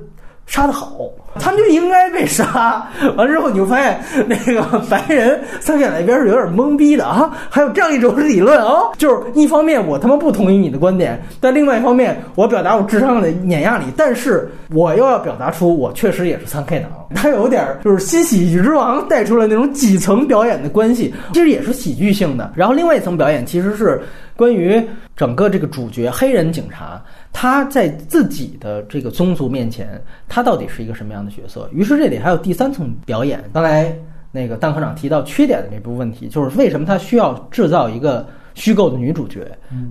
[0.46, 0.96] 杀得好。
[1.36, 2.86] 他们就应该被杀。
[3.16, 7.30] 完之后，你就发现那个白人三线那边是有点懵逼的啊。
[7.48, 16.90] 还有这样一种理论啊，就是一方面我他妈不同意你的观点，但另外一方面我表达我智商的碾压力，但是我又要表达出我确实也是三 K 党。
[17.14, 22.52] 他有点就是新喜剧之王带出了那种几层表演的关系，其实也是喜剧性的。
[22.54, 24.02] 然后另外一层表演其实是
[24.36, 24.82] 关于
[25.16, 27.02] 整个这个主角黑人警察。
[27.32, 31.68] 他在自己的这个宗族面前，他到底是一个什么样的角色？
[31.72, 33.42] 于是这里还有第三层表演。
[33.52, 33.92] 刚才
[34.30, 39.40] 那个蛋科长提到缺点的那部分问题，就是为什么他需要制造一个虚构的女主角？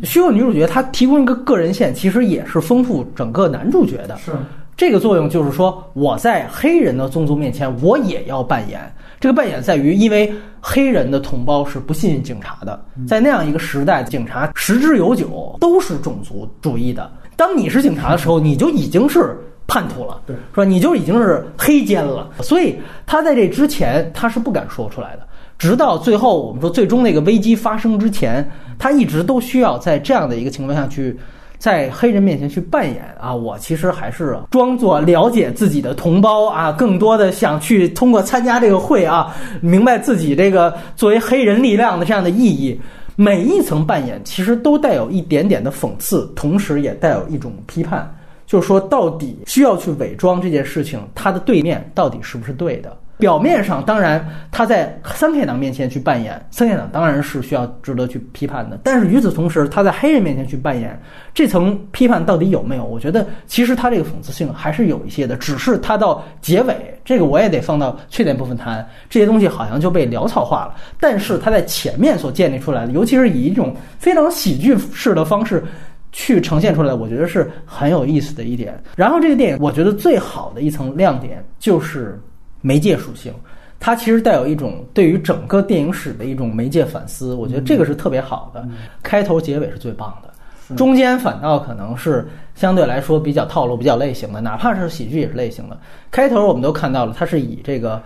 [0.03, 4.15] 虚构女主角她提供一个个人线，其实也是丰富整个男主角的。
[4.17, 4.31] 是
[4.77, 8.79] 这个作用，就是说我在黑人的宗族面前，我也要扮演。
[9.19, 17.11] 这个扮演在于，因为黑人的同胞是不信任警察的，在那样一个时代，警察十之有九都是种族主义的。
[17.35, 19.35] 当你是警察的时候，你就已经是
[19.67, 20.63] 叛徒了，对，是吧？
[20.63, 22.29] 你就已经是黑奸了。
[22.41, 25.27] 所以他在这之前，他是不敢说出来的。
[25.57, 28.47] 直到最后，我们说最终那个危机发生之前，
[28.79, 31.15] 他一直都需要在这样的一个情况下去，
[31.59, 42.79] 在黑人面前去扮演啊，我其实还是装作了解自己的同胞啊，更多的想去通过参加这个会啊，明白自己这个作为黑人力量的这样的意义。
[43.15, 48.09] 每一层扮演其实都带有一点点的讽刺，同时也带有一种批判，
[48.47, 52.97] 就是说到底需要去伪装这件事情，它的对面到底是不是对的？
[53.21, 60.99] 表面上当然他在三 K 党面前去扮演三 K 党当然是需要值得去批判的，但是与此同时他在黑人面前去扮演
[61.31, 62.83] 这层批判到底有没有？
[62.83, 70.73] 我觉得其实他这个讽刺性还是有一些的，只是他到结尾这个我也得放到缺点部分谈，这些东西好像就被潦草化了。
[70.99, 75.63] 但是他在前面所建立出来的，尤其是以一种非常喜剧式的方式
[76.11, 78.81] 去呈现出来，我觉得是很有意思的一点。
[78.95, 82.19] 然后这个电影我觉得最好的一层亮点就是。
[82.61, 83.33] 媒介属性，
[83.79, 88.63] 它其实带有一种对于整个电影史的一种媒介反思，我觉得这个是特别好的。
[89.01, 95.77] 开头结尾是最棒的，中间反倒可能是相对来说比较套路、比较类型的，哪怕是喜剧也是类型的。
[96.11, 97.99] 开头我们都看到了，它是以这个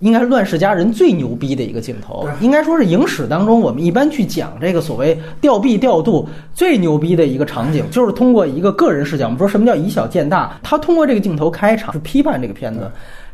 [0.00, 9.24] 应该是《乱世佳人》最牛逼的一个镜头，应该说是影史当中我们一般去讲这个所谓吊臂调度最牛逼的一个场景，就是通过一个个人视角。
[9.24, 10.56] 我们说什么叫以小见大？
[10.62, 12.88] 他通过这个镜头开场是批判这个片子。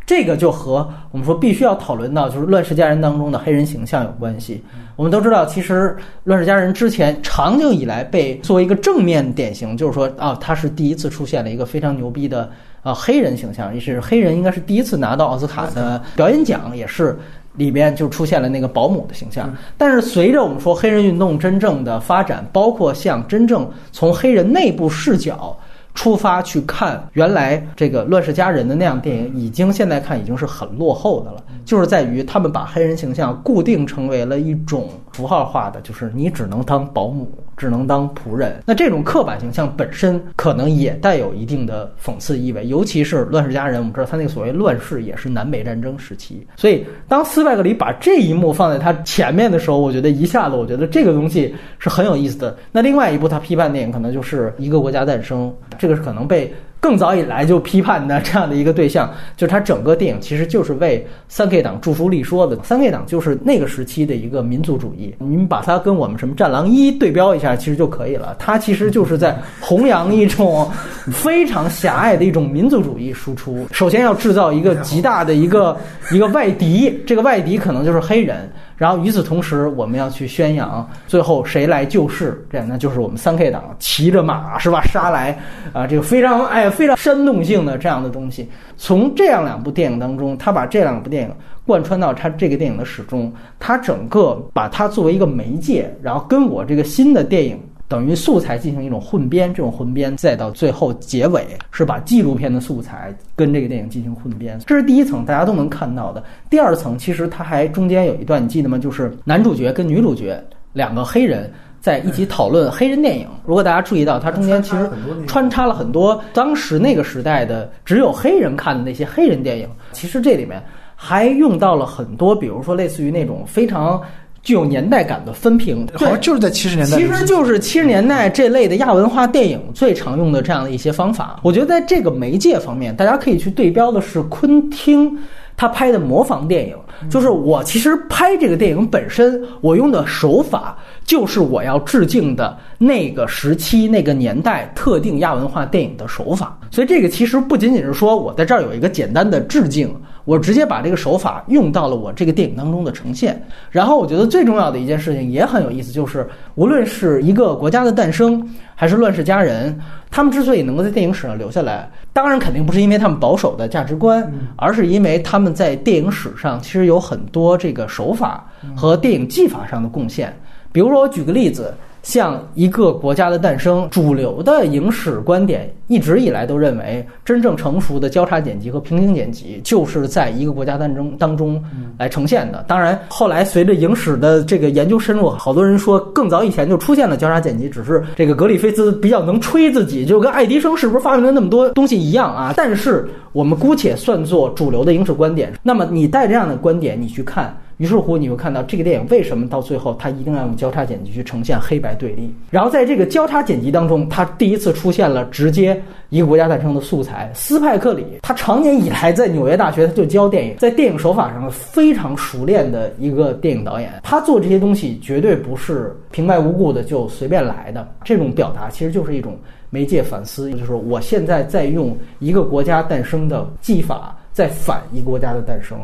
[0.05, 4.63] 这个就和我们说必须要讨论到，就是《乱世佳人》当中的黑人形象有关系。
[4.97, 12.51] 我们都知道，其实《乱世佳人》之前长久以来被作为一个正面典型，就是说啊，他是第一次出现了一个非常牛逼的
[12.83, 17.19] 啊黑人形象，也是黑人应该是第一次拿到奥斯卡的表演奖，也是
[17.55, 19.55] 里边就出现了那个保姆的形象。
[19.79, 25.57] 但是随着我们说黑人运动真正的发展，包括像真正从黑人内部视角。
[25.95, 31.43] 出发去看原来这个《乱世佳人》的那样电影，已经现在看已经是很落后的了。
[31.65, 38.61] 就是在于他们把黑人形象固定成为了一种符号化的，就是你只能当保姆，只能当仆人。
[38.67, 46.45] 那这种刻板形象本身可能也带有一定的讽刺意味，尤其是《乱世佳人》，我们知道他那个所谓乱世也是南北战争时期。
[46.57, 52.57] 所以当斯派克里把这一幕放在他前面的时候，我觉得一下子我觉得这个东西是很有意思的。
[52.73, 55.53] 那另外一部他批判电影可能就是一个国家诞生。
[55.83, 62.57] 这个是可能被更早以来就批判的这样的一个对象， 就是他整个电影其实就是为三 K 党著书立说的。
[62.63, 68.37] 三 K 党就是那个时期的一个民族主义，你把它跟我们什么《战狼一》对标一下，其实就可以了。
[68.39, 70.71] 它其实就是在弘扬一种
[71.11, 73.67] 非常狭隘的一种民族主义输出。
[73.73, 75.77] 首先要制造一个极大的一个
[76.13, 78.49] 一个外敌，这个外敌可能就是黑人。
[78.83, 85.39] 然后与此同时，我们要去宣扬最后谁来救世，这样那就是我们三 K 党骑着马是吧杀来
[85.73, 88.51] 啊，这个非常哎非常煽动性的这样的东西。
[88.77, 91.33] 从这样两部电影当中，他把这两部电影
[91.65, 97.57] 贯穿到他这个电影的始终，他整个把它作为一个媒介，然后跟我这个新的电影。
[97.93, 106.25] 等于素材进行一种混编，这种混编再到最后结尾是把纪录片的素材跟这个电影进行混编，这是第一层，大家都能看到的。
[106.49, 108.79] 第二层其实它还中间有一段，你记得吗？
[108.79, 111.53] 就是男主角跟女主角两个黑人
[111.83, 113.29] 在一起讨论黑人电影。
[113.45, 114.89] 如果大家注意到，它中间其实
[115.27, 119.69] 穿插了很多当时那个时代的只有黑人看的那些黑人电影。
[119.93, 120.63] 其实这里面
[120.97, 124.01] 还用到了很多，比如说类似于那种非常。
[124.43, 131.39] 具有年代感的分屏，好像就是在七十年代，其实就是七十年代这类的亚文化电影最常用的这样的一些方法。
[131.43, 135.17] 我觉得在这个媒介方面，大家可以去对标的是昆汀
[135.57, 136.77] 他拍的模仿电影，
[137.09, 146.59] 就是我其实拍这个电影本身，我用的手法就是我要致敬的那个时期、那个年代特定亚文化电影的手法。
[146.71, 149.95] 所以这个其实不仅仅是说我在这儿有一个简单的致敬。
[150.25, 158.41] 我直接把这个手法用到了我这个电影当中的呈现，然后我觉得最重要的一件事情也很有意思，就是无论是一个国家的诞生，
[158.77, 159.77] 还是乱世佳人，
[160.13, 168.47] 他们之所以能够在电影史上留下来，当然肯定不是因为他们保守的价值观，而是因为他们在电影史上其实有很多这个手法
[168.77, 170.33] 和电影技法上的贡献。
[170.71, 171.75] 比如说，我举个例子。
[172.03, 181.63] 像一个国家的诞生，主流的影史观点一直以来都认为，真正成熟的交叉剪辑和平行剪辑就是在一个国家诞生当中
[181.99, 182.65] 来呈现的。
[182.67, 192.53] 当然，后来随着影史的这个研究深入，好多人说更早以前就出现了交叉剪辑，只是这个格里菲斯比较能吹自己，就跟爱迪生是不是发明了那么多东西一样啊。
[192.57, 195.53] 但是我们姑且算作主流的影史观点。
[195.63, 197.57] 那么你带这样的观点，你去看。
[197.83, 202.33] 于是乎，你会看到这个电影为什么到最后它一定要用交叉剪辑去呈现黑白对立。
[202.49, 207.29] 然后在这个交叉剪辑当中，它第一次出现了直接一个国家诞生的素材。
[207.35, 213.91] 斯派克里他长年以来在纽约大学他就教电影，在电影手法上非常熟练的一个电影导演。
[214.01, 217.89] 他做这些东西绝对不是平白无故的就随便来的。
[218.05, 219.37] 这种表达其实就是一种
[219.71, 225.77] 媒介反思，就是我现在在用一个国家诞生的技法在反一个国家的诞生。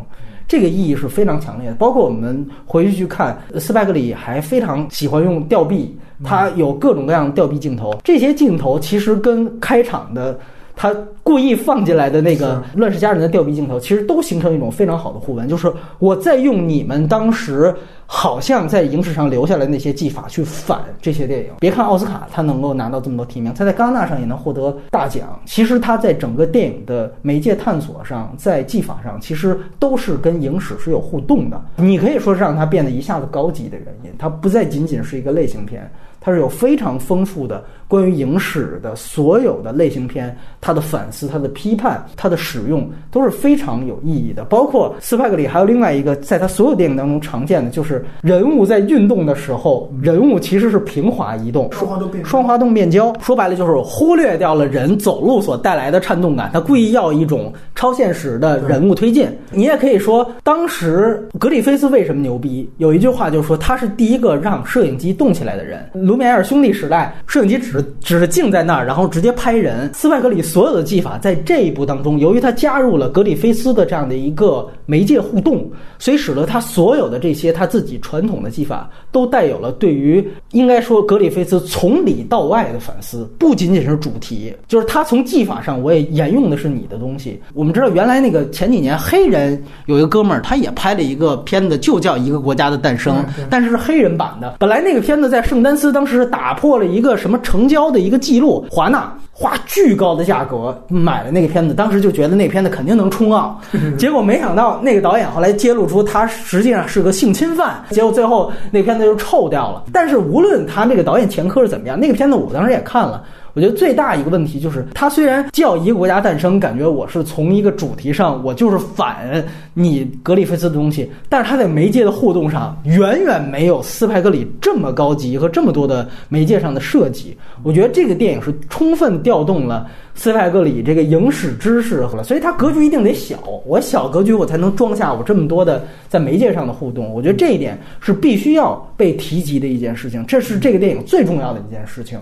[0.48, 10.36] 这个意义是非常强烈的，包括我们回去去看，斯派克里还非常喜欢用吊臂，他有各种各样的吊臂镜头，这些镜头其实跟开场的。
[10.80, 10.94] 他
[11.28, 17.74] 故意放进来的那个《乱世佳人》的吊臂镜头，其实都形成一种非常好的互文，就是我在用你们当时
[18.06, 21.50] 好像在影史上留下来那些技法去反这些电影。
[21.60, 31.62] 别看奥斯卡他能够拿到这么多提名，他在戛纳上也能获得大奖，其实他在整个电影的媒介探索上，在技法上，其实都是跟影史是有互动的。
[31.76, 35.90] 你可以说是让它变得一下子高级的原因，它不再仅仅是一个类型片。
[36.20, 44.44] 它是有非常丰富的关于影史的所有的类型片，它的反思、它的批判、它的使用都是非常有意义的。
[44.44, 53.12] 包括斯派克里还有另外一个，在他所有电影当中常见的就是人物在运动的时候，人物其实是平滑移动，双滑动变双滑动变焦。
[53.20, 59.28] 说白了就是忽略掉了人走路所带来的颤动感，他故意要一种超现实的人物推进。
[59.50, 62.68] 你也可以说，当时格里菲斯为什么牛逼？
[62.76, 65.88] 有一句话就是说，他是第一个让摄影机动起来的人。
[65.94, 69.90] 卢米埃尔兄弟时代，摄影机只只是静在那儿，然后直接拍人。
[69.94, 87.40] 斯派克里所有的技法在这一步当中，由于他加入了格里菲斯的这样的一个媒介互动，所以使得他所有的这些他自己传统的技法都带有了对于应该说格里菲斯从里到外的反思，不仅仅是主题，就是他从技法上我也沿用的是你的东西。
[87.54, 93.16] 我们知道原来那个前几年黑人有一个哥们儿，他也拍了一个片子，就叫《一个国家的诞生》，
[93.48, 94.56] 但是是黑人版的。
[94.58, 103.56] 本来那个片子在圣丹斯当时打破了一个什么成交的一个记录，华纳花巨高的价格买了那个片子，当时就觉得那片子肯定能冲奥，
[103.96, 109.84] 结果没想到那个导演后来揭露出他实际上是个性侵犯，结果最后那片子就臭掉了。
[109.92, 113.22] 但是无论他那个导演前科是怎么样，那个片子我当时也看了。
[113.58, 119.44] 我觉得最大一个问题就是，它虽然叫一个国家诞生，感觉我是从一个主题上，我就是反
[119.74, 127.36] 你格里菲斯的东西，但是它在媒介的互动上，远远没有斯派克里这么高级和这么多的媒介上的设计。
[127.64, 137.10] 我觉得这个电影是充分调动了斯派克里这个影史知识了，所以它格局一定得小，我小格局我才能装下我这么多的在媒介上的互动。
[137.14, 142.18] 我觉得这一点是必须要被提及的一件事情，这是这个电影最重要的一件事情。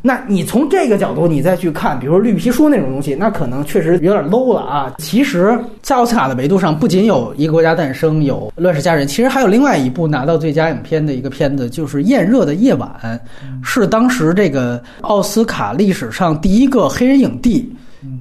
[0.00, 4.94] 那你从这个角度你再去看，比如说绿皮书那种东西，那可能确实有点 low 了啊。
[4.98, 12.88] 其实，在奥斯卡的维度上，不仅有一个国家诞生，有乱世佳人，其实还有另外一部拿到最佳影片的一个片子，就是《炎热的夜晚》，
[13.62, 17.72] 是当时这个奥斯卡历史上第一个黑人影帝。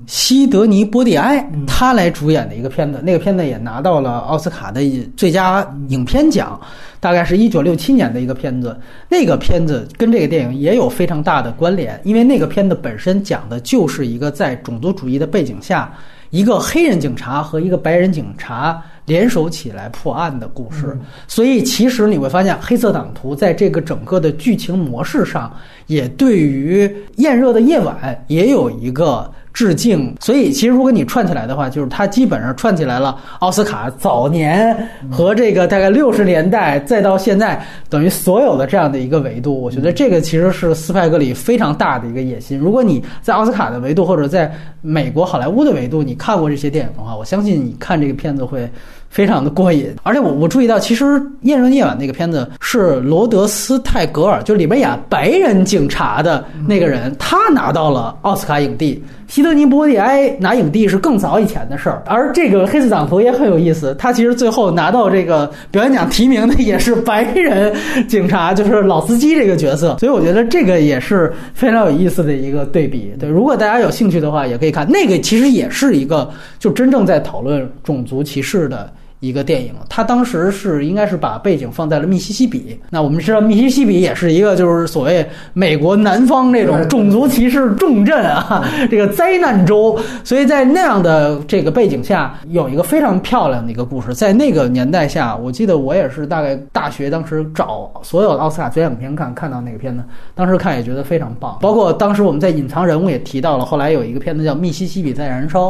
[0.07, 4.81] 西德尼·波蒂埃他来主演的一个片子，那个片子也拿到了奥斯卡的
[5.15, 6.59] 最佳影片奖，
[6.99, 8.77] 大概是一九六七年的一个片子。
[9.07, 15.89] 那个片子跟这个电影也有非常大的关联，因为那个片子本身讲的就是一个在种族主义的背景下，
[16.29, 20.97] 一个黑人警察和一个白人警察联手起来破案的故事。
[21.27, 25.51] 所以其实你会发现，《黑色党徒》在这个整个的剧情模式上，
[25.87, 26.87] 也对于
[27.17, 27.97] 《炎热的夜晚》
[28.27, 29.29] 也有一个。
[29.51, 34.77] 致敬，所以其实如果你串起来的话，就是它基本上串起来了奥斯卡早年
[35.11, 39.59] 和这个大概六十年代，再到现在，等于所有的这样的一个维度。
[39.59, 42.57] 我觉得这个其实是斯派格里非常大的一个野心。
[42.57, 44.49] 如果你在奥斯卡的维度或者在
[44.81, 48.69] 美国好莱坞的维度，你看过这些电影的话，我相信你看这个片子会。
[49.09, 51.03] 非常的过瘾，而且我我注意到，其实
[51.41, 59.03] 《炎热夜晚》那个片子是罗德斯泰格尔，就里边演白人警察的那个人，他拿到了奥斯卡影帝。
[59.27, 67.71] 希德尼·波蒂埃拿影帝是更早以前的事儿，而这个《黑色党徒》也很有意思，他其实最后拿到这个表演奖提名的也是白人
[68.07, 69.97] 警察，就是老司机这个角色。
[69.99, 73.13] 所以我觉得这个也是非常有意思的一个对比。
[73.19, 78.91] 对，如果大家有兴趣的话，也可以看那个，其实也是一个就真正在讨论种族歧视的。
[79.19, 82.79] 一个电影，他当时是应该是把背景放在了密西西比。
[82.89, 89.99] 那我们知道，密西西比也是一个就是所谓美国南方这种种族歧视重镇啊， 这个灾难州。
[90.23, 94.13] 所以在那样的这个背景下，有一个非常漂亮的一个故事。
[94.13, 100.01] 在那个年代下，我记得我也是大概大学当时找所有的奥斯卡最佳影片看，看到那个片子，
[100.33, 101.57] 当时看也觉得非常棒。
[101.59, 105.67] 包括当时我们在隐藏人物也提到了，后来有一个片子叫《密西西比在燃烧》，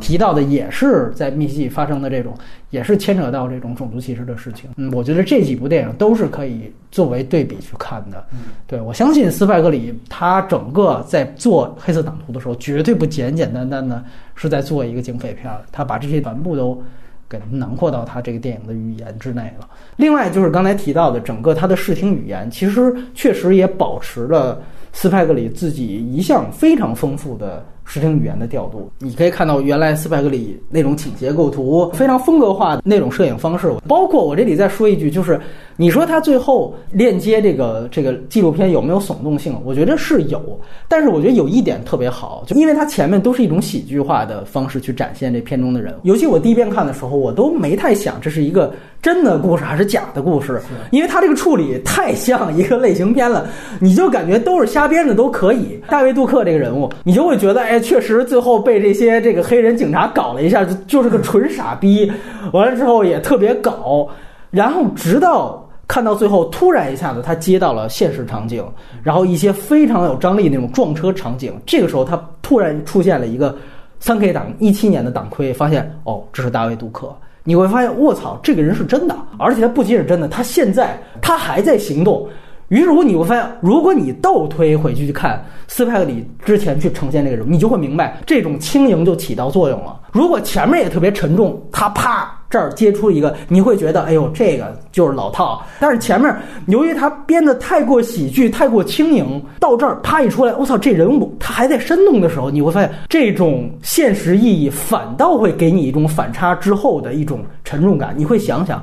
[0.00, 2.34] 提到的也是在密西西比发生的这种。
[2.70, 8.24] 也是牵扯到这种种族歧视的事情，嗯，我觉得这几部电影都是可以作为对比去看的。
[8.66, 14.02] 对我相信斯派格里他整个在做《黑色党徒》的时候，绝对不简简单单的
[14.36, 16.80] 是在做一个警匪片儿，他把这些全部都
[17.28, 19.68] 给囊括到他这个电影的语言之内了。
[19.96, 24.62] 另外就是刚才提到的，整个他的视听语言，其实确实也保持了
[24.92, 27.64] 斯派格里自己一向非常丰富的。
[27.90, 33.68] 视听语言的调度，你可以看到原来斯派克里那种倾斜构图，非常风格化的那种摄影方式。
[33.88, 35.40] 包括我这里再说一句，就是
[35.76, 39.60] 你说他最后链接这个这个纪录片有没有耸动性？
[39.64, 40.40] 我觉得是有，
[40.86, 45.96] 但是我觉得有一点特别好，就因为它前面都是一种喜剧化的方式去展现这片中的人物。
[46.04, 48.72] 尤其我第一遍看的时候，我都没太想这是一个
[49.02, 50.62] 真的故事还是假的故事，
[50.92, 53.48] 因为他这个处理太像一个类型片了，
[53.80, 55.80] 你就感觉都是瞎编的都可以。
[55.88, 57.79] 大卫杜克这个人物，你就会觉得哎。
[57.80, 62.10] 确实，最后被这些这个黑人警察搞了一下，就就是个纯傻逼。
[62.52, 64.08] 完了之后也特别搞，
[64.50, 68.64] 然后直到看到最后，突然一下子他接到了现实场景，
[69.02, 71.52] 然后一些非常有张力那种撞车场景。
[71.66, 73.56] 这个时候他突然出现了一个
[73.98, 77.12] 三 K 党一七年的党魁，发现哦，这是大卫杜克。
[77.42, 82.28] 你会发现，卧槽，这个人是真的，而且他不仅是真的，他现在他还在行动。
[82.70, 89.98] 于是乎你会发现，如果你倒推回去去看斯派克里之前去呈现这个人物，你就会明白这种轻盈就起到作用了。
[90.12, 95.60] 如果前面也特别沉重，他啪这儿接出一个，你会觉得哎呦这个就是老套。
[95.80, 96.32] 但是前面
[96.68, 108.14] 由于他编的太过喜剧、太过轻盈，到这儿啪一出来，我操，这人物他还在生动的时候，你会发现这种现实意义反倒会给你一种反差之后的一种沉重感。
[108.16, 108.80] 你会想想。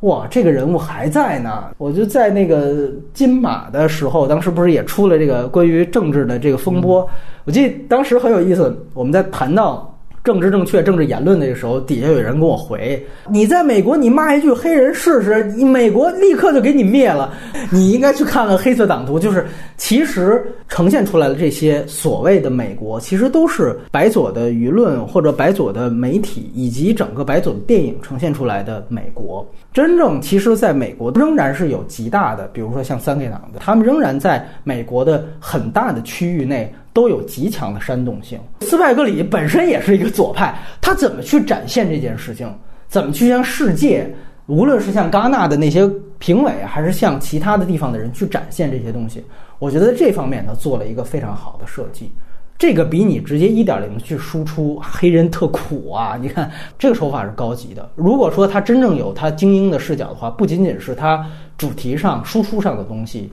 [0.00, 1.64] 哇，这个人物还在呢！
[1.76, 7.08] 我就在那个金马的时候，当时不是也出了这个关于政治的这个风波？
[7.44, 9.89] 我记得当时很有意思，我们在谈到。
[10.22, 17.32] 政治正确、政治言论那个时候，底下有人跟我回：“你在美国，你骂一句黑人试试，你美国立刻就给你灭了。
[17.72, 19.46] 你应该去看看黑色党徒。”就是
[19.78, 29.46] 其实呈现出来的这些所谓的美国，其实都是白左的舆论或者白左的媒体以及整个白左的电影呈现出来的美国。
[29.72, 36.70] 真正其实，在美国仍然是有极大的，比如说像三 K 党的，他们仍然在美国的很大的区域内。
[36.92, 38.38] 都有极强的煽动性。
[38.60, 42.52] 斯派格里本身也是一个左派，他怎么去展现这件事情？
[42.88, 44.12] 怎么去向世界，
[44.46, 45.88] 无论是向戛纳的那些
[46.18, 49.24] 评委，还是向其他的地方的人去展现这些东西？
[49.58, 52.10] 我觉得这方面他做了一个非常好的设计。
[52.58, 57.88] 这个比你直接一点零去输出黑人特苦啊，你看这个手法是高级的。
[57.94, 61.24] 如果说他真正有他精英的视角的话，不仅仅是他
[61.56, 63.32] 主题上输出上的东西。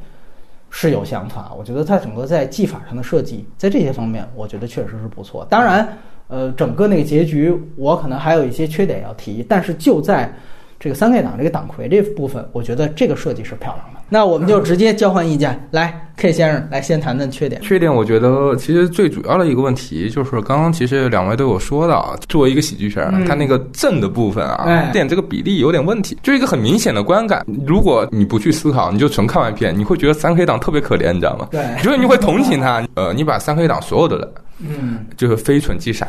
[0.69, 5.45] 是有想法，我觉得它整个在技法上的设计，在这些方面，我觉得确实是不错。
[5.49, 5.87] 当然，
[6.27, 10.33] 呃，整个那个结局，我可能还有一些缺点要提，但是就在。
[10.79, 13.99] 这个三 K 党这个党魁这部分，我觉得这个设计是漂亮的。
[14.09, 17.61] 那我们就直接交换意见，来，K 先生来先谈谈缺点。
[17.61, 27.45] 缺点，我觉得其实最主要的一个问题就是，刚刚其实两位都有说到，作为一个喜剧片，它那个正的部分啊，点这个比例有点问题，就一个很明显的观感。
[27.65, 31.47] 如果你不去思考，你就纯看完片，你会觉得三 K 党特别可怜，你知道吗？
[31.51, 32.83] 对，就是你会同情他。
[32.95, 36.07] 呃，你把三 K 党所有的人，嗯，就是非蠢即傻。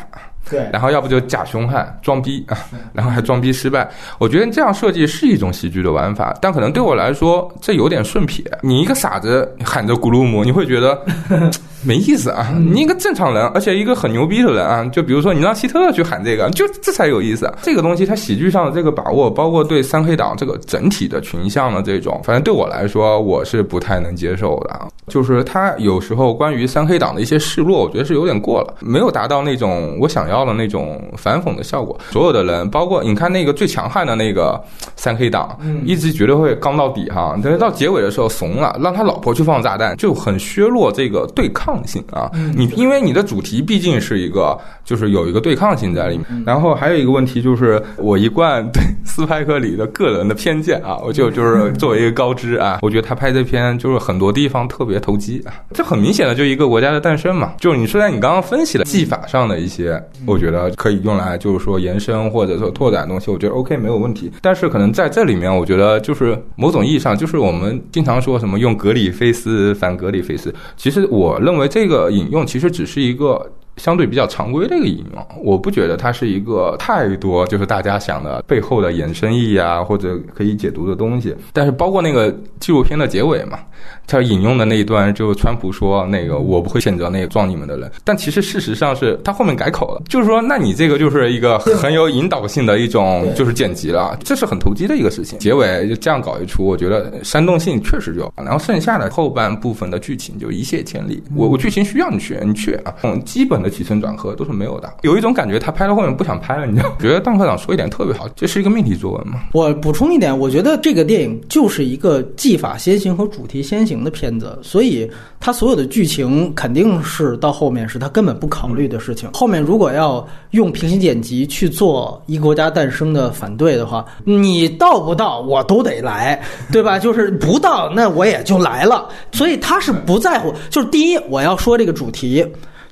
[0.50, 2.56] 对，然后要不就假凶悍装逼啊，
[2.94, 3.86] 然后还装逼失败。
[4.18, 8.42] 我觉得这样设计是一种喜剧的玩法，但可能对我来说这有点顺撇。
[8.62, 11.05] 你一个傻子喊着古鲁姆，你会觉得
[11.84, 12.50] 没意思啊。
[12.58, 17.48] 你一个正常人，而且一个很牛逼的人啊，就比如说你让希特勒去喊这个，就这才有意思。
[17.62, 24.88] 这个东西它喜剧上的这个把握，包括对三黑党这个整体的群像的这种，反正对我来说我是不太能接受的。
[25.06, 30.38] 就是他有时候关于三黑党的一些示弱，我觉得是有点过了，没有达到那种我想要。
[30.48, 34.58] 的那种反讽的效果，所有的人，包括你看那个最强悍的那个
[34.96, 42.30] 三黑党，一直绝对会刚到底哈，但是到结尾的时候怂了，让他老婆去放炸弹，就很削弱这个对抗性啊。
[42.54, 46.26] 你因为你的主题毕竟是一个，就是有一个对抗性在里面。
[46.46, 57.54] 然后还有一个问题就是，我一贯对斯派克里的个人的偏见啊，我就就是作为一个高知啊，我觉得他拍这片就是很多地方特别投机啊，这很明显的就一个国家的诞生嘛。
[57.58, 59.98] 就是你虽然你刚刚分析的技法上的一些。
[60.26, 64.30] 我觉得可以用来就是说延伸或者说拓展东西，我觉得 OK 没有问题。
[64.42, 73.50] 但是可能在这里面，我觉得就是某种意义上，就是我们经常说什么用格里菲斯反格里菲斯，其实我认为因为这个引用其实只是一个。
[73.78, 81.34] 相对比较常规的一个引用，我不觉得它是一个太多就是大家想的背后的衍生意义啊，或者可以解读的东西。
[81.52, 83.60] 但是包括那个纪录片的结尾嘛，
[84.06, 95.38] 他引用的那一段，就川普说那个我不会谴责那个撞你们的人，但其实事实上是他后面改口了，就是说那你这个就是一个很有引导性的一种就是剪辑了，这是很投机的一个事情。
[95.38, 101.22] 结尾就这样搞一出，我觉得煽动性确实有，然后剩下的后半部分的剧情就一泻千里。
[101.36, 103.67] 我我剧情需要你去你去啊，嗯，基本的。
[103.70, 106.96] 起承转合都是没有的，有一种感觉，他拍到后面不想拍了，你知道？
[106.98, 109.42] 觉得邓科长说一点特别好，这是一个命题作文嘛？
[109.52, 115.10] 我补充一点，我觉得这个电影就是一个技法先行和主题先行的片子，所以
[115.40, 119.30] 他所有的剧情肯定是到后面是他根本不考虑的事情。
[119.32, 126.40] 后面如果要用平行剪辑去做一国家诞生的反对的话，你到不到我都得来，
[126.72, 126.98] 对吧？
[127.00, 130.52] 就是不到那我也就来了，所以他是不在乎。
[130.70, 132.44] 就是第一，我要说这个主题。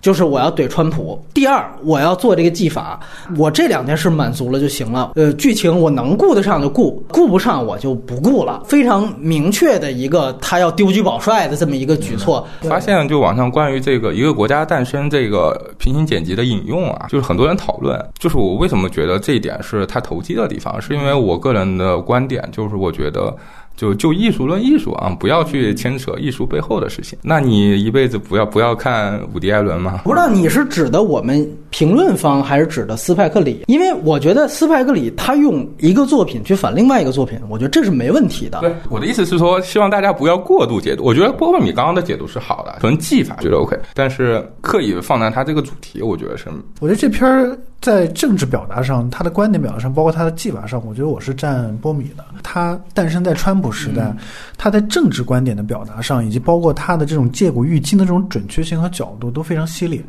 [0.06, 1.20] 就是我要怼川普。
[1.34, 3.00] 第二，我要做这个技法，
[3.36, 5.10] 我这两件事满足了就行了。
[5.16, 8.62] 呃，剧情我能顾得上就顾，顾不上我就不顾了。
[8.68, 12.46] 非常明确的一个他要丢车保帅的这么一个举措。
[12.60, 18.00] 发现就网上关于这个一个国家诞生这个平行剪辑的引用啊，就是很多人讨论。
[18.16, 23.36] 就是我为什么觉得这一点是他投机的地方，是因为我个人的观点就是我觉得。
[23.76, 27.18] 就就艺术论艺术啊，不要去牵扯艺术背后的事情。
[27.22, 30.00] 那你一辈子不要不要看伍迪·艾伦吗？
[30.04, 33.62] 不知道你是指的我们评论方，还是指的斯派克里？
[33.66, 38.60] 因为我觉得斯派克里他用一个作品去反另外一个作品，我觉得这是没问题的。
[38.60, 41.04] 对，我的意思是说，希望大家不要过度解读。
[41.04, 46.46] 我觉得波波米刚刚的解读是好的，纯技法觉得 OK，但是刻意放大他这个主题，我觉得是。
[46.80, 52.24] 我觉得这篇儿在政治表达上，他的观点表达上，包括他的技法上，我觉得我是站波米的。
[52.42, 54.12] 他诞生在川普时代，
[54.56, 60.04] 他在政治观点的表达上，以及包括他的这种借古喻今的这种准确性和角度都非常犀利。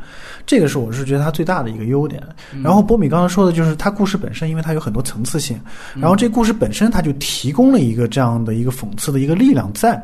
[0.45, 2.23] 这个是我是觉得他最大的一个优点。
[2.63, 5.59] 然后波米刚刚说的就是他故事本身，因为它有很多层次性，
[5.95, 10.01] 然后这故事本身它就提供了一个这样的一个讽刺的一个力量在。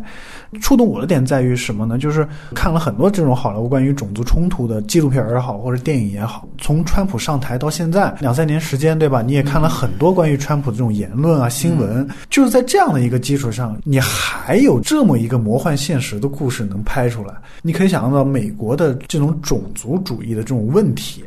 [0.62, 1.98] 触动我的点在于什么呢？
[1.98, 9.22] 就是看了很多这种好莱坞关于种族冲突的纪录片也好，或者电影也好，从川普上台到现在两三年时间，对吧？
[9.22, 21.24] 你也看了很多关于川普的这种言论啊、新闻，就是在这样的一个基础上，你还有这么一个魔幻现实的故事能拍出来，你可以想象到美国的这种种族主义的这种问题，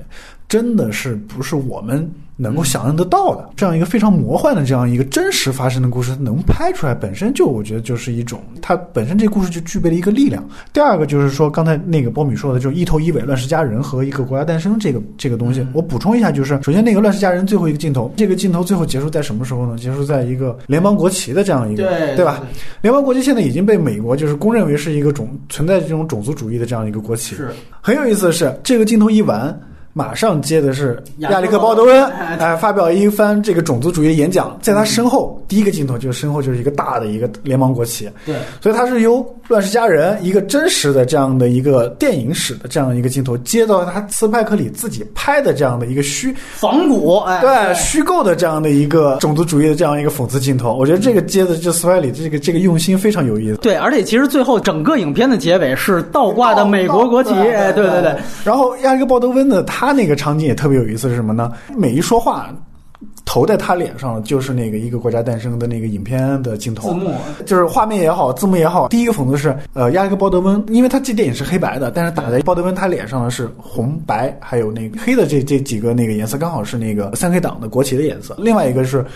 [0.49, 2.11] 真的是不是我们。
[2.39, 10.47] 能够想象得到的这样一个非常魔幻的这样一个真实发生的故事，能拍出来本身就我觉得就是一种，它本身这故事就具备了一个力量。
[10.71, 19.79] 第二个就是说，刚才那个波米说的，就是一头一尾乱世佳人和一个国家诞生这个这个东西，我补充一下，就是首先那个乱世佳人最后一个镜头，这个镜头最后结束在什么时候呢？
[19.79, 22.43] 结束在一个联邦国旗的这样一个，对对吧？
[22.83, 27.35] 联邦国旗现在已经被美国就是公认为是一个种存在这种种族主义的这样一个国旗。
[27.35, 27.49] 是
[27.81, 29.59] 很有意思的是，这个镜头一完。
[29.97, 60.67] 马上接的是亚历克·鲍德温，哎，发表一番这个种族主义的演讲，在他身后，第一个镜头就是身后就是一个大的一个联邦国旗，对，所以他是由《乱世佳人》一个真实的这样的一个电影史的这样一个镜头，接到他斯派克里自己拍的这样的一个虚仿古，哎，对，虚构的这样的一个种族主义的这样一个讽刺镜头，我觉得这个接的这斯派里这个这个用心非常有意思，对，而且其实最后整个影片的结尾是倒挂的美国国旗，哎，对对对，然后亚历克·鲍德温呢，他那个场景也特。
[60.67, 61.53] 特别有意思是什么呢？
[61.77, 62.53] 每一说话，
[63.25, 67.15] 投在他脸上就是那个一个国家诞生的那个影片的镜头，字幕
[67.47, 68.89] 就是画面也好，字幕也好。
[68.89, 78.35] 第一个讽刺是，呃，亚历克·鲍德温，因为他这电影是黑白的，但是打在鲍德温他脸上的是红白还有那个黑的这这几个那个颜色，刚好是那个三 K 党的国旗的颜色。
[78.41, 79.07] 另外一个是，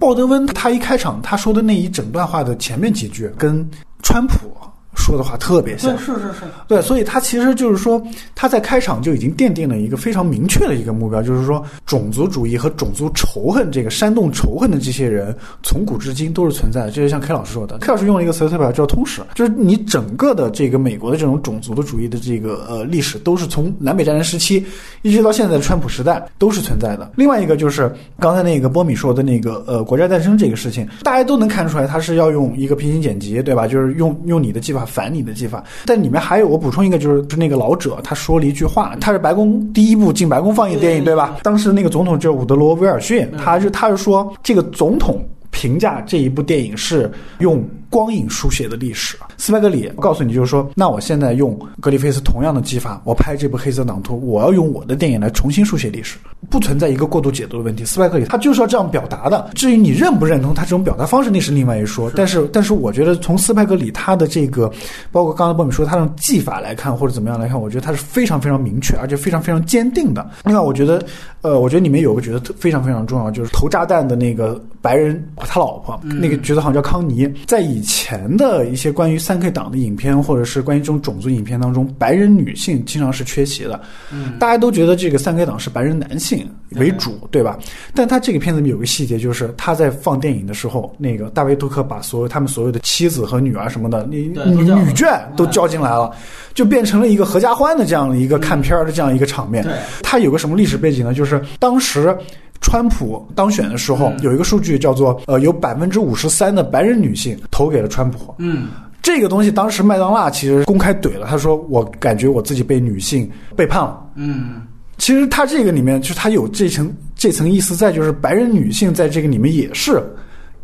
[0.00, 3.64] 鲍德温他一开场他说的那一整段话的前面几句跟
[4.02, 4.50] 川普。
[4.98, 8.02] 说的话特别像，是是是，对，所以他其实就是说，
[8.34, 16.90] 他在开场就已经奠定了一个非常明确的一个目标，就是说，种族主义和种族仇恨，这个煽动仇恨的这些人，从古至今都是存在的。
[16.90, 24.62] 这就像 K 老师说的，K 老师用了一个词特别好，叫通史，就是你整个的这个美国的这种种族的主义的这个呃历史，都是从南北战争时期
[25.02, 27.12] 一直到现在的川普时代都是存在的。
[27.14, 33.66] 另外一个就是刚才那个波米说的那个呃国家诞生这个事情，大家都能看出来，他是要用一个平行剪辑，对吧？
[33.66, 34.87] 就是用用你的技法。
[34.88, 41.36] 反你的技法，但里面还有我补充一个，就是是那个老者他说了一句话，他是白宫第一部进白宫放映电影，对吧？
[41.42, 47.10] 当时那个总统就是伍德罗·威尔逊，他是他是说这个总统评价这一部电影是
[47.40, 47.62] 用。
[47.90, 56.18] 光影书写的历史，斯派格里告诉你就是说，那我现在用格里菲斯同样的技法，我拍这部《黑色党徒》，我要用我的电影来重新书写历史，
[56.50, 57.84] 不存在一个过度解读的问题。
[57.84, 59.50] 斯派克里他就是要这样表达的。
[59.54, 62.10] 至于你认不认同他这种表达方式，那是另外一说。
[62.14, 64.70] 但是，但是我觉得从斯派格里他的这个，
[65.10, 70.28] 包括刚才波米说他的技法来看，或者怎么样来看，我觉得他是非常非常明确，而且非常非常坚定的。
[70.44, 71.02] 另外，我觉得，
[71.40, 78.66] 呃，我觉得里面有个角色非常非常重要，就是投炸弹的那个白人他老婆，那个角色好像叫康妮，在以前的。
[78.68, 83.80] 一些关于三 K 党的影片，或者是关于这种种族影片当中，白人女性经常是缺席的。
[84.12, 87.58] 嗯，大家都觉得这个三 K 党是白人男性为主，对吧？
[87.94, 96.14] 但他这个片子里面有个细节，就是他在放电影的时候，那个大卫杜克把所有他们所有的妻子和女儿什么的，女女眷都叫进来了，
[96.52, 99.66] 就变成了一个合家欢的这样的一个看片儿的这样一个场面。
[100.02, 101.14] 他有个什么历史背景呢？
[101.14, 102.16] 就是当时。
[102.60, 108.34] 川普当选的时候，有一个数据叫做，呃，有百分之五十三的白人女性投给了川普。
[108.38, 108.68] 嗯，
[109.02, 114.02] 这个东西当时麦当娜其实公开怼了，他说我感觉我自己被女性背叛了。
[114.16, 114.62] 嗯，
[114.98, 120.02] 其实他这个里面就是他有这层这层意思在，就是白人女性在这个里面也是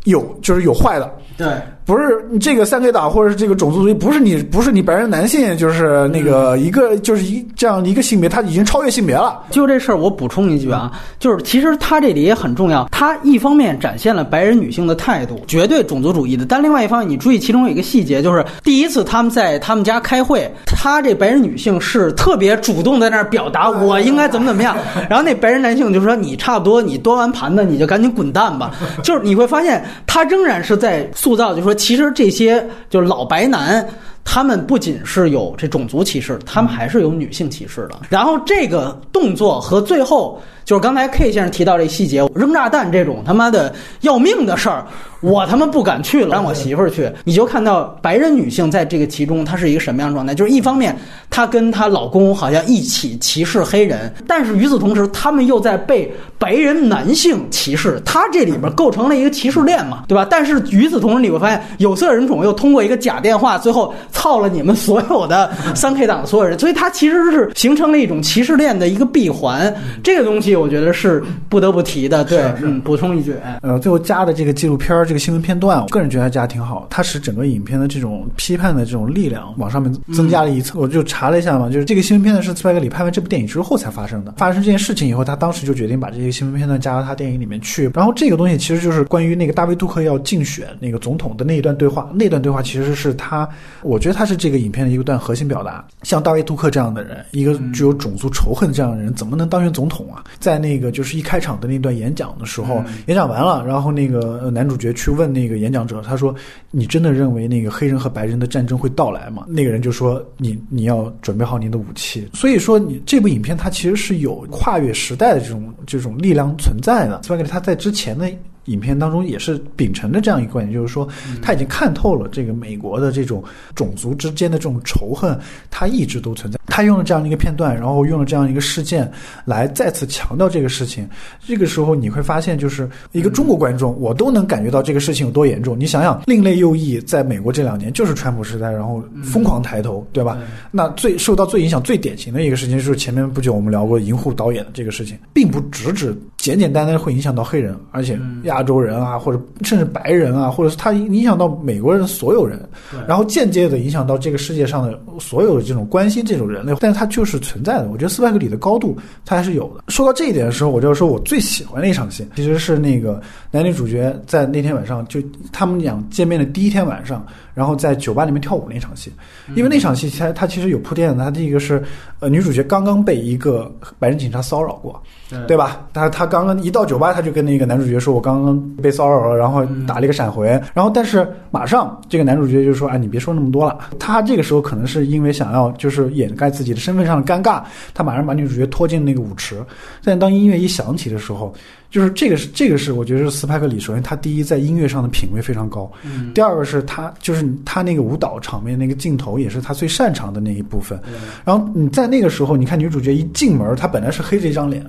[0.03, 1.11] 有就是有坏的。
[1.37, 1.47] 对。
[1.85, 9.43] 不是这个三 K 党或者是这个种族主义，不是你不是你白人男性，就是那个一个就是一这样一个性别，他已经超越性别了。
[9.51, 12.89] 就这事儿，我补充一句啊，就是其实他这里也很重要。
[12.91, 24.75] 他一方面展现了白人女性的态度，绝对种族主义的；但另外一方面，你注意其中有一个细节，就是第一次他们在他们家开会，他这白人女性是特别主动在那儿表达我应该怎么怎么样，
[25.07, 28.71] 然后那白人男性就说你差不多，你端完盘子你就赶紧滚蛋吧。
[29.03, 31.74] 就是你会发现他仍然是在塑造，就说。
[31.75, 33.87] 其实这些就是老白男。
[34.27, 37.99] 他们不仅是有这种族歧视，他们还是有女性歧视的。
[38.09, 44.83] 然后这个动作和最后就是刚才 K 先生提到这细节，扔炸弹这种他妈的要命的事儿，
[45.21, 47.09] 我他妈不敢去了，让我媳妇儿去。
[47.23, 50.33] 你就看到白人女性在这个其中，她是一个什么样的状态？
[50.33, 50.97] 就是一方面，
[51.29, 58.01] 她跟她老公好像一起歧视黑人，但是与此同时，他们又在被白人男性歧视。
[58.03, 60.25] 她这里边构成了一个歧视链嘛，对吧？
[60.27, 63.93] 但是与此同时，你会发现有色人种又通过一个假电话，最后。
[64.11, 69.71] 操了你们所有的三 K 党的所有人，所以它其实是形成了一种歧视链的一个闭环。
[70.03, 72.23] 这个东西我觉得是不得不提的。
[72.25, 76.87] 对，嗯，补充一句，呃，最后加的这个纪录片儿、这个新闻片段，我个人觉得加的挺好。
[76.89, 80.81] 它使整个影片的这种批判的这种力量往上面增加了一层。
[80.81, 84.33] 我就查了一下嘛，就是这个新闻片段是斯派格里拍完这部电影之后才发生的。
[84.37, 87.91] 发生这件事情以后，他当时就决定把这些新闻片段加到他电影里面去。
[87.93, 92.09] 然后这个东西其实就是关于那个大卫杜克要竞选那个总统的那一段对话。
[92.11, 93.47] 那段对话其实是他，
[93.83, 94.95] 我觉得他是这个影片的。
[94.95, 100.23] 一个段核心表达，像大卫·杜克这样的人，一个具有种族仇恨这样的人，怎么能当选总统啊？
[100.45, 102.75] 在那个就是一开场的那段演讲的时候，
[103.07, 106.35] 演讲完了，然后那个男主角去问那个演讲者，他说
[106.69, 117.23] ：“你真的认为那个黑人和白人的战争会到来吗？”那个人就说：“你你要准备好你的武器。”所以说，你这部影片它其实是有跨越时代的这种这种力量存在的。
[117.23, 118.29] 斯派克他在之前的。
[118.65, 121.07] 影片当中也是秉承着这样一个观点，就是说
[121.41, 123.43] 他已经看透了这个美国的这种
[123.73, 125.39] 种族之间的这种仇恨，
[125.69, 126.59] 他一直都存在。
[126.67, 129.09] 他用了这样的一个片段，然后用了这样一个事件
[129.45, 131.07] 来再次强调这个事情。
[131.45, 135.79] 这个时候你会发现，就是一个中国观众，我都能感觉到这个事情有多严重。
[135.79, 140.37] 你想想，另类右翼在美国这两年就是川普时代，然后疯狂抬头，对吧？
[140.71, 152.59] 那最受到最影响、最典型的一个事情，就是前面不久我们聊过银护导演的这个事情，并不只指简简单单会影响到黑人，而且亚洲人啊，或者甚至白人啊，或者是他影响到美国人所有人，
[153.07, 156.73] 然后间接的影响到这个世界上的所有的这种关心这种人类。
[156.79, 157.89] 但是它就是存在的。
[157.89, 159.83] 我觉得斯派克里的高度，它还是有的。
[159.87, 165.19] 说到这一点的时候，我就说我最喜欢的一场戏，其实是那个男女主角在那天晚上就
[165.51, 167.25] 他们俩见面的第一天晚上，
[167.55, 169.11] 然后在酒吧里面跳舞那场戏。
[169.55, 171.23] 因为那场戏，它它其实有铺垫的。
[171.23, 171.81] 它第一个是，
[172.19, 175.01] 呃，女主角刚刚被一个白人警察骚扰过，
[175.47, 175.87] 对吧？
[175.93, 180.47] 她她刚刚一到酒吧，她就跟那个男主角说：“我刚刚被骚扰了。”然后打了一个闪回。
[180.73, 189.63] 然后，但是马上这个男主角就说：“哎，你别说那么多了。”他这个时候可能是因为想要就是掩盖自己的身份上的尴尬，他马上把女主角拖进那个舞池。
[190.03, 191.53] 但当音乐一响起的时候，
[191.91, 195.89] 就是这个是这个是我觉得是斯派克里首先他第一在音乐上的品味非常高，
[196.33, 200.99] 第二个是他就是他那个舞蹈场面那个镜头也是他最擅长的那一部分。
[201.45, 204.85] 然后你在那个时候，你看女主角一进门，她本来是黑着一张脸，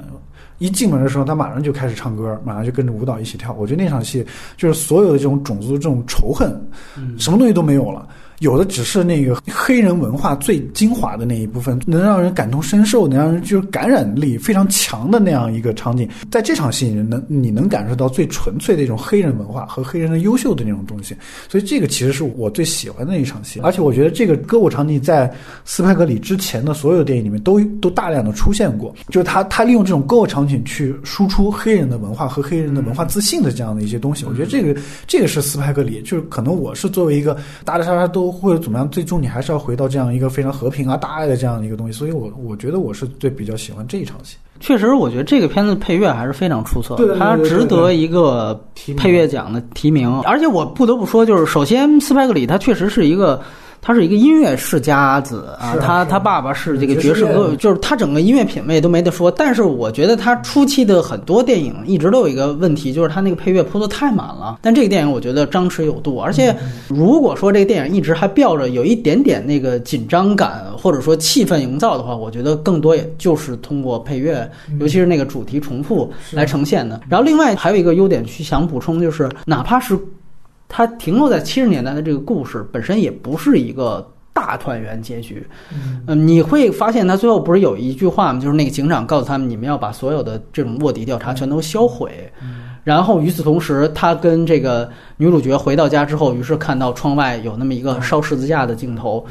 [0.59, 3.53] 一进门的时候，她马上就开始唱歌，马上就跟着舞蹈一起跳。
[3.53, 4.27] 我觉得那场戏
[4.57, 6.61] 就是所有的这种种族的这种仇恨，
[7.19, 8.09] 什么东西都没有了。
[8.41, 16.07] 有的只是那个黑人文化最精华的那一部分，能让人感同身受，能让人就是感染力非常强的那样一个场景。
[16.31, 21.17] 在这场戏里，能你能感受到最纯粹的一种黑人文化和黑人的优秀的那种东西。
[21.49, 23.59] 所以这个其实是我最喜欢的一场戏。
[23.61, 25.33] 而且我觉得这个歌舞场景在
[25.65, 34.27] 斯派格里之前的所有电影里面都都大量的出现过，就是他他利用这种歌舞场景去输出黑人的文化和黑人的文化自信的这样的一些东西。
[34.27, 37.35] 我觉得这个这个是斯派格里，就是可能我是作为一个
[37.65, 38.26] 打打杀杀都。
[38.31, 41.93] 或者怎么样，最终你还是要回到这样一个非常和平啊、大爱的这样的一个东西。
[41.93, 44.37] 所以，我我觉得我是最比较喜欢这一场戏。
[44.61, 48.59] 确实，我觉得这个片子配乐还是非常出色，它值得一个
[48.97, 50.21] 配乐奖的提名。
[50.23, 53.43] 而且，我不得不说，就是首先，斯派克里他确实是一个。
[53.87, 59.31] 他是一个音乐世家子啊，他他爸爸是这个爵士歌，就是他整个音乐品味都没得说。
[59.31, 64.59] 但是我觉得他初期的很多电影一直都有一个问题，就是他那个配乐铺的太满了。
[64.61, 66.53] 但这个电影我觉得张弛有度，而且
[66.89, 77.01] 如果说这个电影一直还吊着有一点点那个紧张感或者说气氛营造的话，我觉得更多也就是通过配乐，尤其是那个主题重复来呈现的。
[77.09, 79.97] 然后另外还有一个优点去想补充，就是哪怕是。
[80.69, 85.47] 它停留在七十年代的这个故事本身也不是一个大团圆结局，
[86.07, 88.41] 嗯，你会发现他最后不是有一句话吗？
[88.41, 92.31] 就是那个警长告诉他们，你们要把所有的这种卧底调查全都销毁，
[92.85, 99.25] 然后与此同时，他跟这个女主角回到家之后，于是看到窗外有那么一个烧十字架的镜头。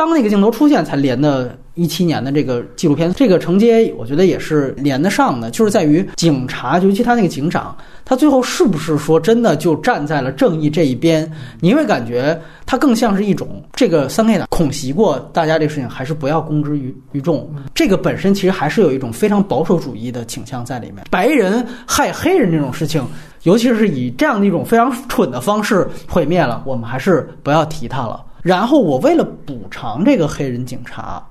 [0.00, 3.12] 当那个镜头出现，才连的一七年的这个纪录片。
[3.12, 11.30] 这个承接，我觉得也是连得上的，就是在于警察，尤其他那个警长，他最后是不是说真的就站在了正义这一边？
[11.60, 17.54] 你会感觉他更像是一种这个三 K 党恐袭过大家这个事情，还是不要公之于于众。
[17.74, 21.04] 这个本身其实还是有一种非常保守主义的倾向在里面。
[21.10, 23.06] 白人害黑人这种事情，
[23.42, 28.24] 尤其是以这样的一种非常蠢的方式毁灭了，我们还是不要提它了。
[28.42, 31.24] 然后我为了补偿这个黑人警察，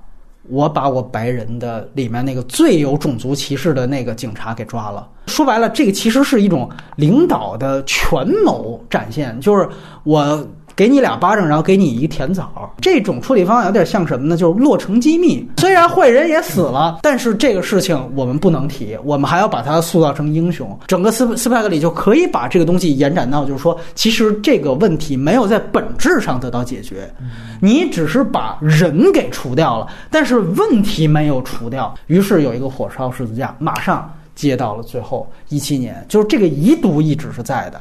[0.48, 5.08] 我把我白人的里面那个最有种族歧视的那个警察给抓了。
[5.26, 9.68] 说白了，这个其实是一种领导的权谋展现，就是
[10.04, 10.46] 我。
[10.80, 14.34] 给你俩巴掌，然后给你一甜枣，这种处理方法有点像什么呢？
[14.34, 15.46] 就是落成机密。
[15.58, 20.74] 虽然坏人也死了，但是这个事情我们不能提，我们还要把他塑造成英雄。
[20.86, 27.12] 整个斯斯派克里就可以把这个东西延展到，就是说，其实这个问题没有在本质上得到解决，
[27.60, 31.94] 你只是把人给除掉了，但是问题没有除掉。
[32.06, 37.78] 于是有一个火烧十字架，马上接到了最后一七年，就是这个遗毒一直是在的。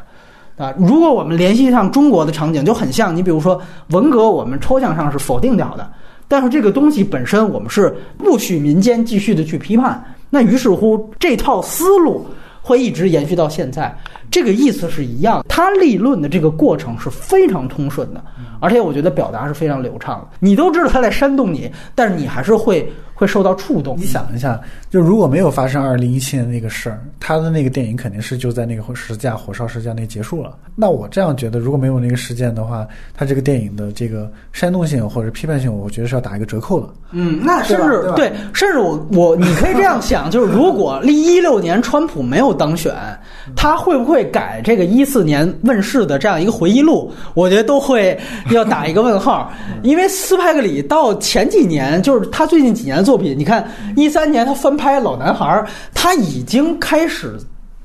[0.59, 3.59] 啊，如果我们联系上中国的场景，就很像你，比如说
[3.91, 5.89] 文革，我们抽象上是否定掉的，
[6.27, 10.03] 但是这个东西本身，我们是不许民间继续的去批判。
[10.29, 12.25] 那于是乎，这套思路
[12.61, 13.97] 会一直延续到现在，
[14.29, 15.45] 这个意思是一样。
[15.47, 18.21] 他立论的这个过程是非常通顺的，
[18.59, 20.37] 而且我觉得表达是非常流畅的。
[20.41, 22.91] 你都知道他在煽动你，但是你还是会。
[23.19, 23.97] 会受到触动。
[23.99, 24.57] 你想一下，
[24.89, 30.55] 就如果没有发生二零一七年那个事儿，他的那个电影肯定是就在那个十字架火烧十字架那结束了。
[30.73, 36.87] 那我这样觉得，如果没有那个事件的话，他这个电影的这个煽动性或者批判性，我觉得是要打一个折扣的。
[37.11, 42.95] 嗯，那甚至对，甚至我我你可以这样想，就是如果一六年川普没有当选，
[43.53, 47.11] 他会不会改这个一四年问世的这样一个回忆录？
[47.33, 48.17] 我觉得都会
[48.51, 49.51] 要打一个问号，
[49.83, 53.03] 因为斯派克里到前几年，就是他最近几年。
[53.09, 55.43] 作品，你看一三年他翻拍《老男孩》，
[55.95, 57.35] 他已经开始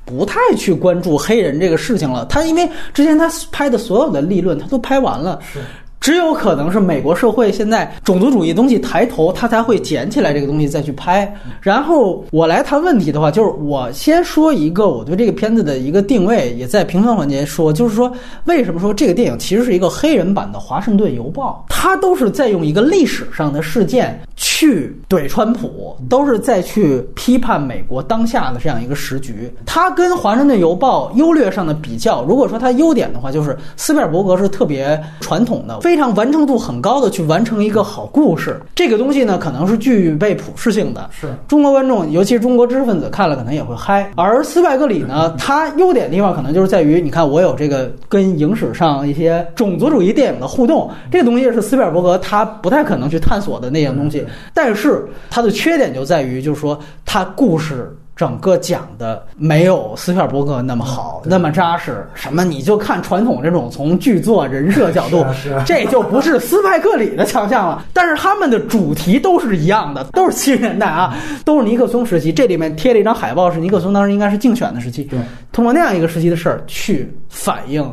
[0.05, 2.23] 不太去关注黑人这个事情了。
[2.25, 5.39] 他因为之前他拍的所有的立论，他都拍完了。
[5.51, 5.59] 是。
[6.01, 11.33] 只有可能是美国社会现在种族主义东西抬头，他才会捡起来这个东西再去拍。
[11.59, 18.11] 然后我来谈问题的话，就是我先说一个我对这个片子的一个定位，也在评分环节说，就是说
[18.43, 29.51] 为什么说这个电影其实是一个黑人版的《华盛顿邮报》，它都是在用一个历史上的事件去怼川普，都是在去批判美国当下的这样一个时局。
[29.65, 35.95] 他跟《华盛顿邮报》优劣上的比较，如果说他优点的话，就是斯皮尔伯格是特别传统的非。
[35.95, 41.09] 非常完成度很高的去完成一个好故事，这个东西呢，可能是具备普适性的。
[41.09, 44.11] 是中国观众，尤其是中国知识分子看了可能也会嗨。
[44.17, 54.24] 而斯派克里呢，他优点的地方可能就是在于，你看我有这个跟影史上一些种族主义电影的互动，这个东西是斯皮尔伯格他不太可能去探索的那样东西。
[54.53, 57.95] 但是它的缺点就在于，就是说它故事。
[58.15, 62.07] 整个讲的没有斯皮尔伯格那么好，那么扎实。
[62.13, 65.25] 什么你就看传统这种从剧作人设角度，
[65.67, 67.85] 这就不是斯派克里的强项了。
[67.91, 71.13] 但是他们的主题都是一样的， 都是七十年代啊，
[71.43, 72.31] 都是尼克松时期。
[72.31, 75.03] 这里面贴了一张海报，是尼克松当时应该是竞选的时期。
[75.03, 75.19] 对，
[75.51, 77.83] 通过那样一个时期的事儿去反映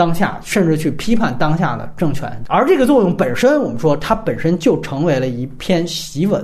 [0.00, 2.26] 当下，甚至去批判当下的政权。
[2.48, 6.42] 而这个作用本身，我们说它本身就成为了一篇檄文。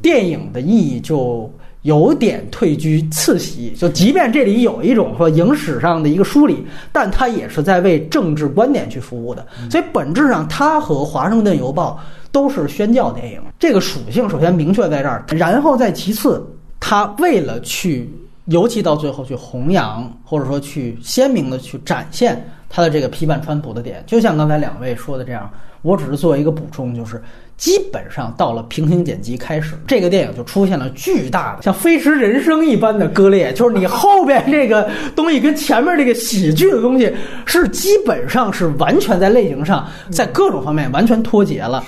[0.00, 1.50] 电影的意义就。
[1.82, 9.46] 有点退居次席，就即便这里有一种说影史上的一个梳理，但它也是在为政治观点去服务的。
[9.70, 15.24] 所以本质上，它和《华盛顿邮报》都是宣教电影，这个属性首先明确在这儿。
[15.28, 16.44] 然后再其次，
[16.80, 18.12] 它为了去，
[18.46, 25.50] 尤其到最后去弘扬，或者说去鲜明的去展现他的这个批判川普的点，就像刚才两位说的这样，
[25.82, 27.22] 我只是做一个补充，就是。
[27.56, 37.10] 基本上到了平行剪辑开始，这个电影就出现了巨大的像《飞驰人生》一般的割裂，就是你后边这个东西跟前面这个喜剧的东西
[37.46, 41.82] 是基本上是完全在类型上，在各种方面完全脱节了。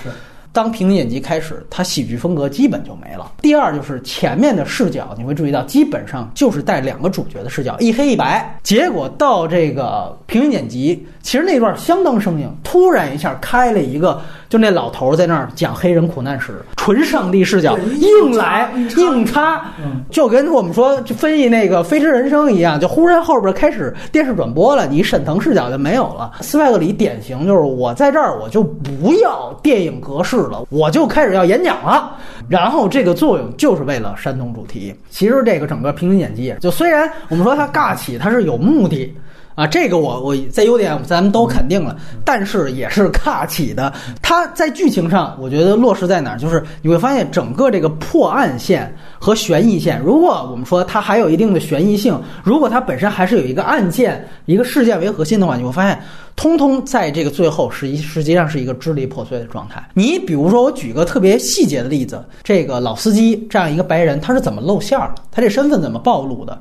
[0.51, 3.31] 当平行剪辑开始，它喜剧风格基本就没了。
[3.41, 8.59] 第二就是前面的视角，你会注意到基本上就是带两个主角的视角，一黑一白。
[8.63, 14.21] 结果到这个平行剪辑，其实那段相当生硬，突然一下开了一个。
[14.49, 19.63] 就那老头在那儿讲黑人苦难史，纯上帝视角，硬来硬插，
[20.09, 26.31] 就跟我们说就分析那个《飞驰人生》一样，就忽然后边开始电视转播了，你沈腾视角就没有了。
[26.41, 34.95] 斯派克里典型就是我在这儿我就不要电影格式了，我就开始要演讲了，然后这个作用就是为了煽动主题。
[35.11, 39.15] 其实这个整个平行剪辑，就虽然我们说他尬起，他是有目的。
[39.59, 41.93] 啊，这个我我在优点咱们都肯定了，
[42.23, 43.93] 但是也是 卡起的。
[44.21, 46.37] 它在剧情上，我觉得落实在哪儿？
[46.39, 56.01] 就是你会发现整个这个破案线和悬疑线，如果我们说它还有一定的悬疑性，如果它本身还是有一个案件、一个事件为核心的话，你会发现，
[56.37, 59.85] 通通在这个最后实际实际上是一个支离破碎的状态。
[59.93, 65.21] 你比如说，我举个特别细节的例子，这个老司机这样一个白人，他是怎么露馅儿的？
[65.29, 66.57] 他这身份怎么暴露的？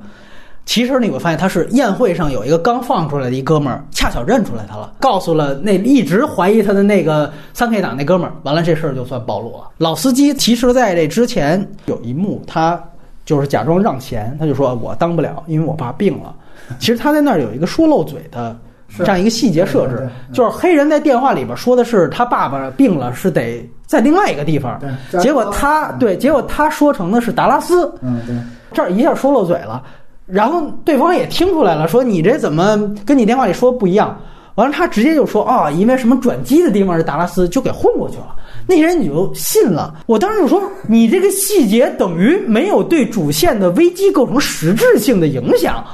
[0.68, 9.70] 其实你会发现，他是宴会上有一个刚放出来的一哥们儿，恰巧认出来他了，告诉了那一直怀疑他的那个三 K 党那哥们儿，完了这事儿就算暴露了。
[9.78, 12.78] 老司机其实在这之前有一幕，他
[13.24, 16.34] 就是假装让钱，他就说我当不了，因为我爸病了。
[16.78, 18.54] 其实他在那儿有一个说漏嘴的
[18.98, 24.78] 这样一个细节设置，就是黑人在电话里边说的是他爸爸病了，是得在另外一个地方，
[25.18, 28.36] 结果他对，结果他说成的是达拉斯，嗯，对，
[28.74, 29.82] 这儿一下说漏嘴了。
[30.28, 34.16] 然后对方也听出来了，说你这怎么跟你电话里说不一样？
[34.56, 38.34] 完了，他直接就说啊，因为什么转机的地方是达拉斯，就给混过去了。
[38.66, 39.94] 那些人你就信了。
[40.06, 45.84] 我当时就说，你这个细节等于没有对主线的危机构成实质性的影响。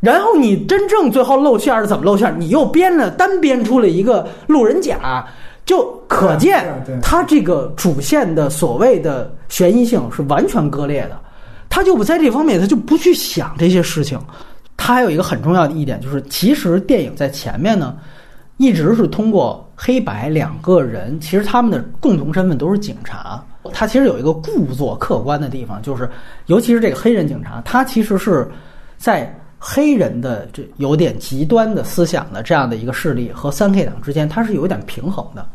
[0.00, 2.32] 然后你真正最后露馅是怎么露馅？
[2.38, 5.26] 你又编了单编出了一个路人甲，
[5.64, 6.64] 就可见
[7.02, 11.18] 他这个主线的所谓的悬疑性是完全割裂的。
[11.68, 14.18] 他就不在这方面，他就不去想这些事情。
[14.76, 17.96] 他还有一个很重要的一点，就是其实电影在前面呢，
[18.56, 23.44] 一直是通过黑白两个人，其实他们的共同身份都是警察。
[23.72, 26.08] 他其实有一个故作客观的地方，就是
[26.46, 28.48] 尤其是这个黑人警察，他其实是
[28.96, 35.46] 在黑人的这有点极端的思想的这样的一个势力和三 K 党之间，他是有一点平衡的。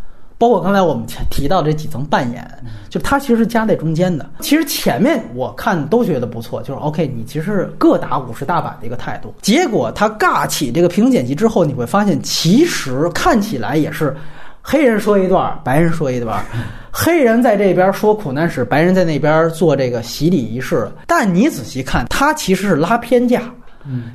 [0.43, 2.45] 包括刚才我们提到这几层扮演，
[2.89, 4.29] 就它其实是夹在中间的。
[4.41, 9.33] 其实前面我看都觉得不错，就是 OK，你其实各打五十大板的一个态度。
[9.41, 14.13] 结果他尬起这个平行剪辑之后，你会发现其实看起来也是
[14.61, 16.43] 黑人说一段，白人说一段，
[16.91, 20.91] 黑人在这边说苦难史，白人在那边做这个洗礼仪式。
[21.07, 23.43] 但你仔细看，他其实是拉偏架。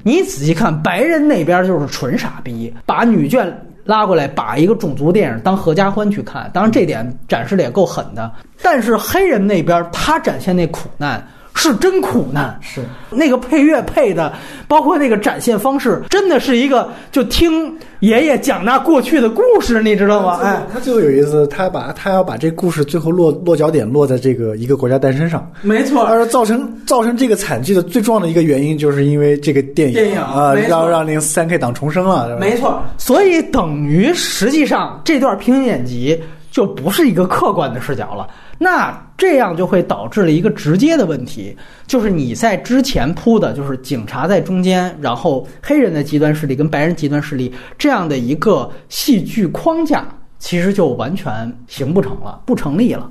[0.04, 3.50] 你仔细看，白人那边就是纯傻逼，把女眷。
[3.88, 8.30] 拉过来，把一个种族电影当合家欢去看，当然这点展示的也够狠的。
[8.62, 11.26] 但是黑人那边他展现那苦难
[11.58, 12.80] 是真苦难，是
[13.10, 14.32] 那个配乐配的，
[14.68, 20.38] 包括那个展现方式，真的是一个就听爷爷讲那过去的故事，你知道吗？
[20.40, 26.06] 哎，他最后有意思，他把他要把这故事最后落落脚点落在这个一个国家诞生上，没错。
[26.06, 32.80] 他说造成造成这个惨剧的最重要的一个原因，就是因为这个电影啊，让让那个三 K 党重生了，没错。
[32.98, 38.28] 所以等于实际上这段平行剪辑就不是一个客观的视角了。
[38.58, 41.56] 那这样就会导致了一个直接的问题，
[41.86, 50.06] 就是你在之前铺的，就是警察在中间，然后黑人的极端势力跟白人极端势力这样的一个戏剧框架，
[50.38, 53.10] 其实就完全行不成了，不成立了。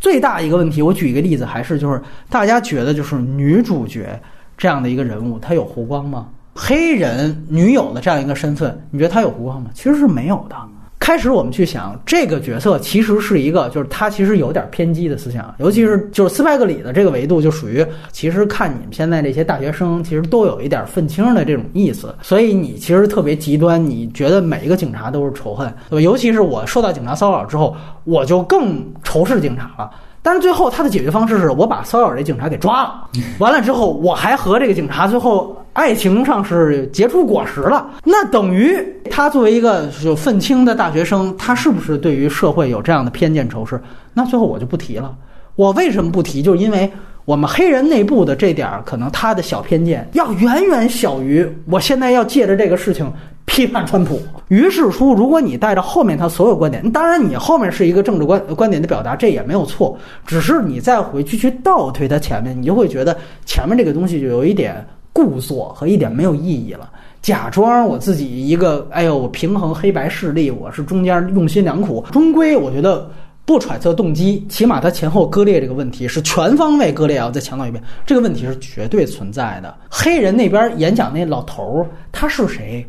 [0.00, 4.20] 最大一个问题，我举一个例子，还是就是大家觉得就是女主角
[4.56, 6.28] 这样的一个人物，她有弧光吗？
[6.54, 9.70] 黑人女友的这样一个身份，你觉得她有弧光吗？
[9.74, 10.56] 其实是没有的。
[10.98, 26.00] 开始我们去想这个角色其实是一个，就是他其实有点偏激的思想，尤其是就是斯派克里的这个维度就属于，其实看你们现在这些大学生其实都有一点愤青的这种意思，所以你其实特别极端，你觉得每一个警察都是仇恨，对吧？
[26.02, 27.74] 尤其是我受到警察骚扰之后，
[28.04, 29.90] 我就更仇视警察了。
[30.22, 33.08] 但是最后他的解决方式是我把骚扰这警察给抓了，
[33.38, 35.54] 完了之后我还和这个警察最后。
[35.74, 43.80] 爱情上是结出果实了，那等于他作为一个有愤青的大学生，他是不是对于社会有这样的偏见仇视？
[44.12, 45.14] 那最后我就不提了。
[45.54, 46.42] 我为什么不提？
[46.42, 46.90] 就是因为
[47.24, 53.08] 我们黑人内部的这点儿，可能他的小偏见要远远小于我现在要借着这个事情
[53.48, 54.22] 批判川普。
[54.46, 59.98] 于是乎，如果你带着后面他所有观点，当然你后面是一个政治观观点的表达，这也没有错。
[60.24, 64.86] 只是你再回去去倒推他前面，你就会觉得前面这个东西就有一点。
[65.10, 66.88] 故作和一点没有意义了，
[67.20, 73.10] 假装我自己一个，哎呦，我平衡黑白势力，我是中间用心良苦，终归我觉得
[73.44, 77.28] 不揣测动机，起码他前后割裂这个问题是全方位割裂啊！
[77.32, 79.74] 再强调一遍，这个问题是绝对存在的。
[79.90, 82.86] 黑人那边演讲那老头儿，他是谁？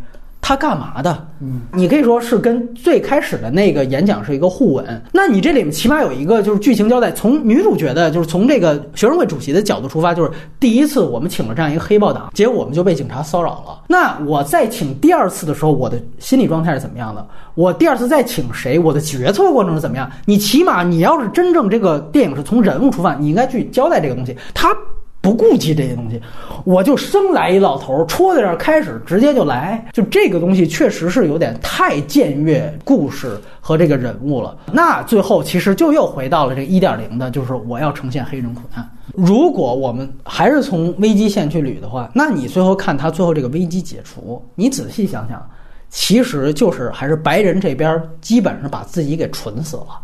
[0.50, 1.28] 他干嘛的？
[1.42, 5.00] 嗯，你可以说是跟最开始的那个演讲是一个互吻。
[5.14, 13.84] 那你这里面起码有一个就是剧情交代，从女主角的，就是从这个学生会主席的角度出发，就是第一次我们请了这样一个黑豹党，结果我们就被警察骚扰了。
[13.88, 17.24] 那我再请第二次的时候，我的心理状态是怎么样的？
[17.54, 18.80] 我第二次再请谁？
[18.80, 20.10] 我的决策过程是怎么样？
[20.26, 24.36] 你起码你要是真正这个电影是从人物出发，你应该去交代这个东西。
[24.52, 24.76] 他。
[25.22, 26.22] 不顾及这些东西，
[26.64, 29.86] 我就生来一老头，戳在这儿开始，直接就来。
[29.92, 34.58] 就这个东西确实是有点太僭越故事和这个人物了。
[34.72, 38.90] 那最后其实就又回到了这一点零的，就是我要呈现黑人苦难。
[39.14, 45.46] 如果我们还是从危机线去捋的话，那你最后看他最后这个危机解除，你仔细想想，
[45.90, 50.00] 其实就是还是白人这边基本上把自己给蠢死了。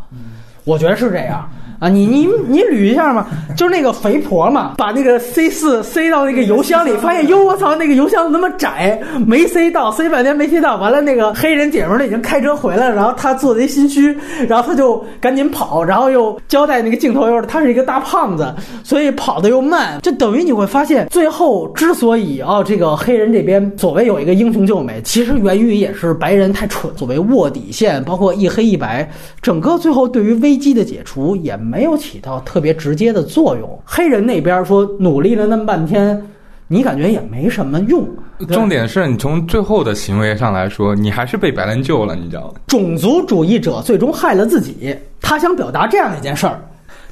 [0.66, 1.50] 我觉得是这样。
[1.78, 8.98] 啊，你你你捋一下嘛，就是那个肥婆嘛，把那个 C 四塞到那个邮箱里，发现哟我操，那个邮箱那么窄，
[9.28, 29.08] 没塞到，塞半天没塞到，完了那个黑人姐们儿已经开车回来了，然后他做贼心虚，然后他就赶紧跑，然后又交代那个镜头又是他是一个大胖子，所以跑得又慢，就等于你会发现，最后之所以哦这个黑人这边所谓有一个英雄救美，其实源于也是白人太蠢，所谓卧底线，包括一黑一白，
[29.42, 33.80] 整个最后对于危机的解除也没有起到特别直接的作用。
[33.86, 36.22] 黑人那边说努力了那么半天，
[36.68, 38.08] 你感觉也没什么用。
[38.50, 42.54] 重点是你从最后的行为上来说，你还是被白人救了，你知道吗？
[42.68, 46.60] 种族主义者最终害了自己，他想表达这样一件事儿。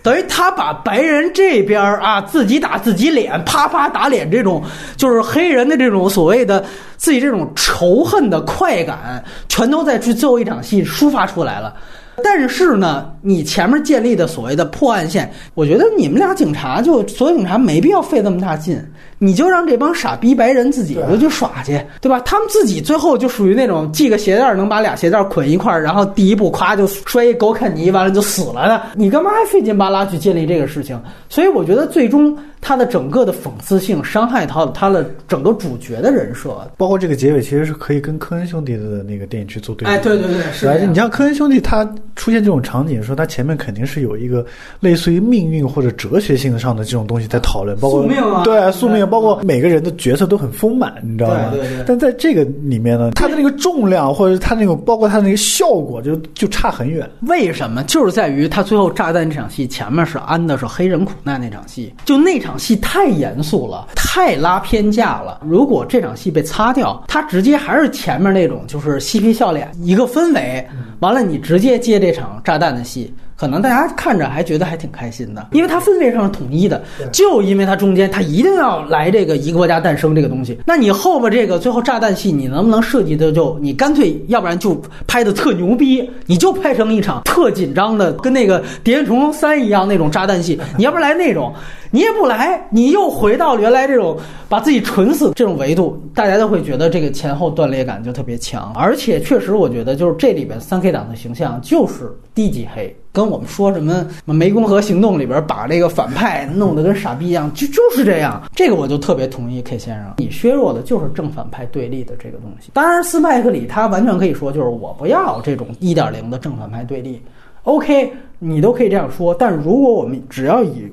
[0.01, 4.61] 等于他把白人这边儿啊自己打自己脸，啪啪打脸这种，
[4.97, 6.61] 就是黑人的这种所谓的
[6.97, 11.73] 自己这种仇恨的快感，全都在去最后一场戏抒发出来了。
[12.21, 18.79] 但是呢，你前面建立的所谓的破案线，我觉得你们俩警察就所有警察没必要费那么大劲，
[19.23, 22.19] 你就让这帮傻逼白人自己就去耍去，对吧？
[22.25, 28.81] 他们自己最后就属于那种系个鞋带儿能把俩鞋带儿捆一块儿，然后第一步咵就摔一狗啃泥，完了就死了的。
[28.95, 30.99] 你干嘛还费劲巴拉去建立这个事情？
[31.29, 36.49] 所以我觉得最终他的整个的讽刺性伤害到他的整个主角的人设。
[36.75, 39.91] 包括这个结尾其实是可以跟科恩兄弟的那个电影去做对比。
[39.91, 44.45] 哎，对对对，是你像科恩兄弟，他出现这种场景的时候，他前面肯定是有一个
[44.79, 51.51] 类似于命运或者哲学性上的这种东西在讨论，包括宿命啊对宿命，对包括每个人的角色都很丰满，你知道吗？
[51.51, 57.07] 对对对但在这个里面呢，它的那个重量或者它那个，包括它的那个效果就，就差很远。
[57.27, 57.83] 为什么？
[57.83, 65.39] 就是在于他最后炸弹这场戏前面是安的是黑人苦难那场戏，就那场戏太严肃了，太拉偏架了。
[65.47, 70.67] 如果这场戏被擦掉，他直接还是前面那种就是嬉皮笑脸一个氛围，
[71.01, 73.13] 完了你直接接这场炸弹的戏。
[73.43, 76.81] 可能大家看着还觉得还挺开心的，因为它氛围上是统一的，
[77.11, 80.57] 就因为它中间它一定要来这个一个国家诞生这个东西。
[80.65, 91.53] 那你后边这个最后炸弹戏，你能不能设计的就你干脆，要不然就拍的特牛逼，你就拍成一场特紧张的，跟那个《谍影重重三》一样那种炸弹戏， 你要不然来那种，
[91.91, 94.17] 你也不来，你又回到原来这种
[94.47, 98.71] 把自己蠢死这种维度，大家都会觉得这个前后断裂感就特别强。
[98.73, 102.95] 而且确实，我觉得就是这里边三 K 党的形象就是低级黑。
[103.13, 108.41] 跟我们说什么《湄公河行动》里边把这个反派弄得跟傻逼一样，就就是这样。
[108.55, 112.71] 这个我就特别同意 K 先生，你削弱的就是正反派对立的这个东西。
[112.73, 117.21] 当然，斯派克里他完全可以说，就是我不要这种一点零的正反派对立。
[117.65, 119.31] OK，你都可以这样说。
[119.35, 120.91] 但如果我们只要以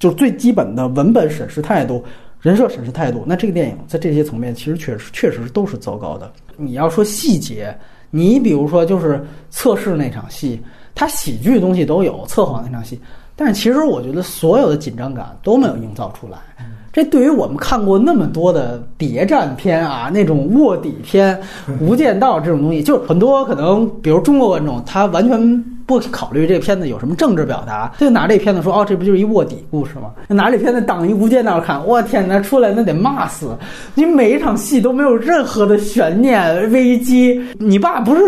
[0.00, 2.04] 就是最基本的文本审视态度、
[2.40, 6.32] 人设审视态度，那这个电影在这些层面其实确实确实都是糟糕的。
[6.56, 7.72] 你要说细节，
[8.10, 10.60] 你比如说就是测试那场戏。
[11.00, 13.00] 它喜剧的东西都有，测谎那场戏，
[13.34, 16.36] 但是其实我觉得所有的紧张感都没有营造出来。
[16.92, 21.40] 这对于我们看过那么多的谍战片啊，那种卧底片、
[21.80, 30.10] 无间道这种东西，就是很多可能，比如中国观众，他完全不考虑这片子有什么政治表达，他就拿这片子说，哦，这不就是一卧底故事吗？
[30.28, 33.56] 拿这片子当一无间道看，我天，那出来那得骂死！
[33.94, 38.22] 你每一场戏都没有任何的悬念、危机，你爸不是。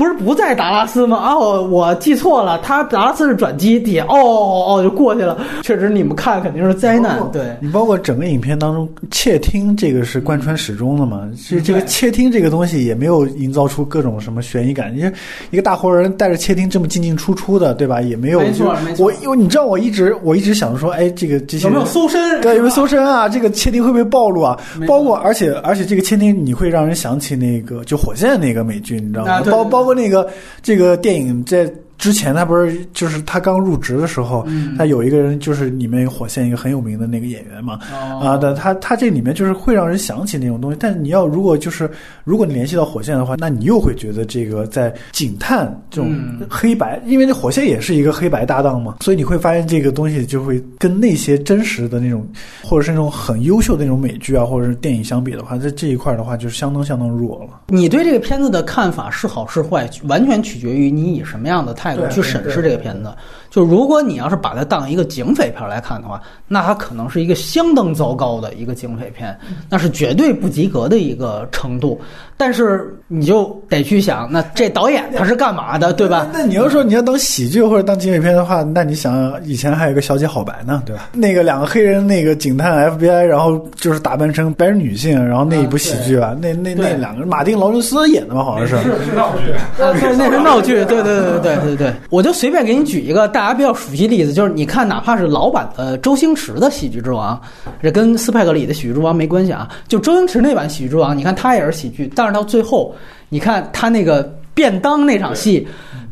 [0.00, 1.18] 不是不在达拉斯吗？
[1.18, 5.36] 哦，我记错了，他达拉斯是转机，底下哦哦哦就过去了。
[5.60, 7.20] 确实，你们看肯定是灾难。
[7.30, 11.28] 对你包括整个影片当中，窃听这个是贯穿始终的嘛？
[11.46, 14.90] 这这个窃听这个东西也没有营造出各种什么悬疑感。
[14.96, 15.04] 你
[15.50, 18.00] 一个大活人带着窃听这么进进出出的，对吧？
[18.00, 18.40] 也没有。
[18.40, 19.04] 没错，没错。
[19.04, 22.40] 我因为你知道，我一直我一直想着说，哎，这个这些有没有搜身？
[22.40, 23.28] 对，有没有搜身啊？
[23.28, 24.58] 这个窃听会不会暴露啊？
[24.88, 29.42] 包括而且而且这个窃听你会让人想起那个就火箭那个美剧，你知道吗？
[29.50, 30.28] 包包括那个。
[30.62, 31.70] 这个电影在
[32.00, 34.46] 之前，他不是就是他刚入职的时候，
[34.78, 40.78] 他有一个人就是里面火线一个很有名的那个演员嘛，啊，但他他这里面就是会让人想起那种东西。
[40.80, 41.88] 但你要如果就是
[42.24, 46.10] 如果你联系到火线的话，那你又会觉得这个在警探这种
[46.48, 52.26] 黑白，因为这火线也是一个黑白搭档嘛，所以你会发现这个东西就会跟那些真实的那种
[52.62, 57.60] 或者是那种很优秀的那种美剧啊或者是电影相比的话，在这一块的话就是相当相当弱了。
[57.68, 61.89] 你对这个片子的看法是好是坏，完全取决于你以什么样的态。
[61.90, 63.12] 态度去审视这个片子。
[63.50, 69.36] 就如果你要是把它当一个警匪片来看的话，那它可能是一个相当糟糕的一个警匪片，
[69.68, 72.00] 那是绝对不及格的一个程度。
[72.40, 76.26] 但是你就得去想，那这导演他是干嘛的，对吧？
[76.32, 81.10] 那你要说你要当喜剧或者当警匪片的话，那你想以前还有个小姐好白呢，对吧？
[81.12, 88.76] 那个两个黑人那个警探 FBI，然后就是打扮成白人女性，然后那一部喜剧吧，那那那两个马丁劳伦斯演的嘛，好像是。
[89.04, 91.92] 是闹剧，对，那是闹剧，对对对对对对。
[92.08, 97.38] 我就随便给你举一个大家比较熟悉例子，就是你看，哪怕是老版的周星驰的《喜剧之王》，
[97.82, 99.68] 这跟斯派克里的《喜剧之王》没关系啊。
[99.88, 102.94] 就周星驰那版《喜剧之王》，你看他也是喜剧，但是到最后，
[103.28, 104.22] 你看他那个
[104.54, 105.66] 便当那场戏，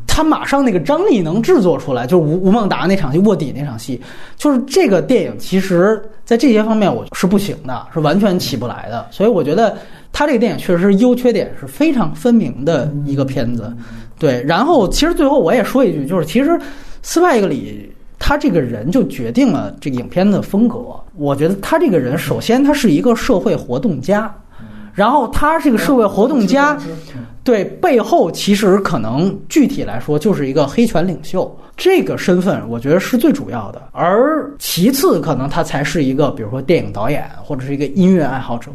[0.07, 4.01] 他马上那个张力能制作出来，就是吴吴孟达那场戏卧底那场戏，
[4.37, 9.07] 就是这个电影其实在这些方面我是不行的，是完全起不来的。
[9.11, 9.77] 所以我觉得
[10.13, 13.73] 他这个电影确实是优缺点是非常分明的一个片子。
[14.19, 16.59] 对，然后其实最后我也说一句，就是其实
[17.03, 20.79] 斯派克里他这个人就决定了这个影片的风格。
[21.15, 24.35] 我觉得他这个人，首先他是一个社会活动家，
[24.99, 26.77] 然后他是个社会活动家，
[27.49, 33.81] 对背后其实可能具体来说就是一个黑权领袖这个身份，我觉得是最主要的。
[33.93, 38.71] 而其次，可能他才是一个，比如说电影导演或者是一个音乐爱好者。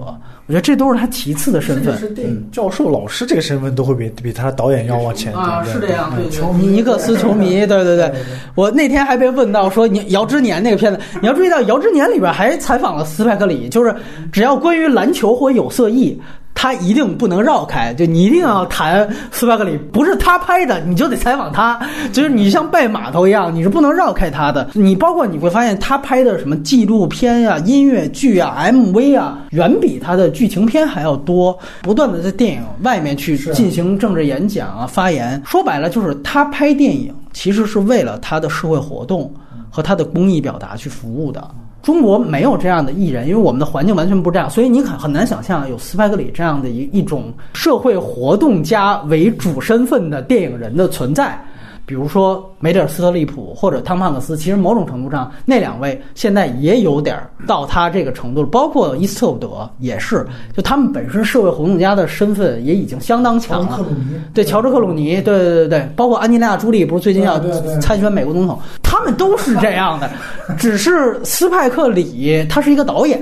[0.48, 1.96] 我觉得这都是他其次的身份。
[2.00, 5.32] 是电影教授、老师这个身份都会比比他导演要往前。
[5.36, 6.12] 啊，是这样。
[6.16, 8.12] 对球迷尼克斯球迷，对对对。
[8.56, 13.96] 我那天还被问到说，你姚之年那个片子，你要注意到姚之年里边还采访了斯派克里，就是
[14.32, 16.20] 只要关于篮球或有色艺。
[16.56, 21.80] 他一定不能绕开，就你一定要谈斯巴克里，不是他拍的，你就得采访他。
[22.12, 24.70] 就是你像拜码头一样，你是不能绕开他的。
[24.74, 31.58] 你包括你会发现，他拍的什么纪录片呀、音乐剧啊、MV 啊，远比他的剧情片还要多。
[31.82, 35.42] 不断的在电影外面去进行政治演讲啊、发言。
[35.46, 39.34] 说白了，就是他拍电影其实是为了他的社会活动
[39.70, 41.46] 和他的公益表达去服务的。
[41.84, 51.38] 中国没有这样的艺人，因为我们的环境完全不这样，所以你很很难想象有斯派格里这样的一一种社会活动家为主身份的电影人的存在。
[51.86, 63.86] 比如说梅德尔斯特利普或者汤姆汉克斯，其实某种程度上那两位现在也有点到他这个程度，包括伊斯特伍德也是，就他们本身社会活动家的身份也已经相当强了。
[64.34, 67.38] 对，乔治克鲁尼，对对对对，包括安吉丽娜朱莉，不是最近要
[67.82, 70.10] 参选美国总统，他们都是这样的。
[70.58, 73.22] 只是斯派克里他是一个导演，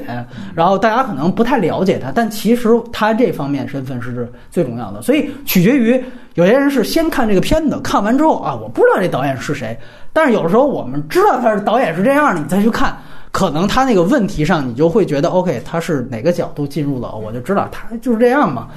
[0.53, 5.99] 然后大家可能不太了解他，但其实他这方面身份是最重要的，所以取决于。
[6.35, 9.77] 有些人是先看这个片子，看完之后啊，我不知道这导演是谁。
[10.13, 12.97] 但是有时候我们知道他是导演是这样的，你再去看，
[13.31, 18.69] 可能他那个问题上，你就会觉得 OK，他是哪个角度进入了，我就知道他就是这样嘛。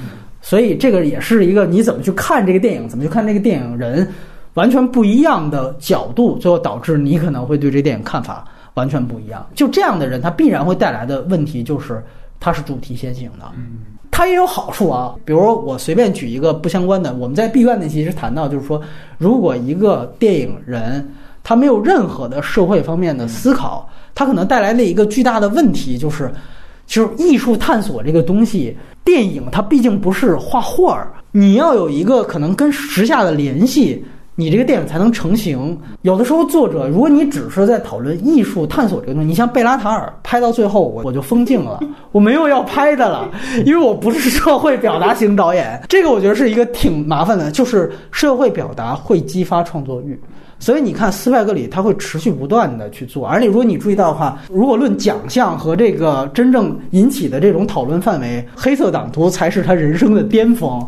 [0.42, 4.06] 所以这个也是一个你怎么去看这个电影，怎么去看这个电影人，
[4.54, 8.44] 完全不一样的角度，最后导致你可能会对这电影看法
[8.74, 9.46] 完全不一样。
[9.54, 12.02] 就这样的人，他必然会带来的问题就是
[12.38, 13.46] 他是主题先行的。
[14.16, 18.80] 它也有好处啊，比如我随便举一个不相关的，我们在 B 院那期是谈到，就是说，
[19.18, 21.04] 如果一个电影人
[21.42, 26.32] 他没有任何的社会方面的思考，他可能带来的一个巨大的问题就是，
[26.86, 34.04] 就是艺术探索这个东西，电影它毕竟不是画画儿，你要有一个可能跟时下的联系。
[34.36, 35.78] 你这个电影才能成型。
[36.02, 41.78] 有的时候，作者如果你只是在讨论艺术探索这个东西，你像贝拉塔尔拍到最后，我我就封镜了，
[42.10, 43.30] 我没有要拍的了，
[43.64, 45.80] 因为我不是社会表达型导演。
[45.88, 50.20] 这个我觉得是一个挺麻烦的，就是社会表达会激发创作欲。
[50.64, 60.82] 所以你看，斯派克里他会持续不断的去做，而且如果你注意到的话，如果论奖项和这个真正引起的这种讨论范围，《黑色党徒》才是他人生的巅峰，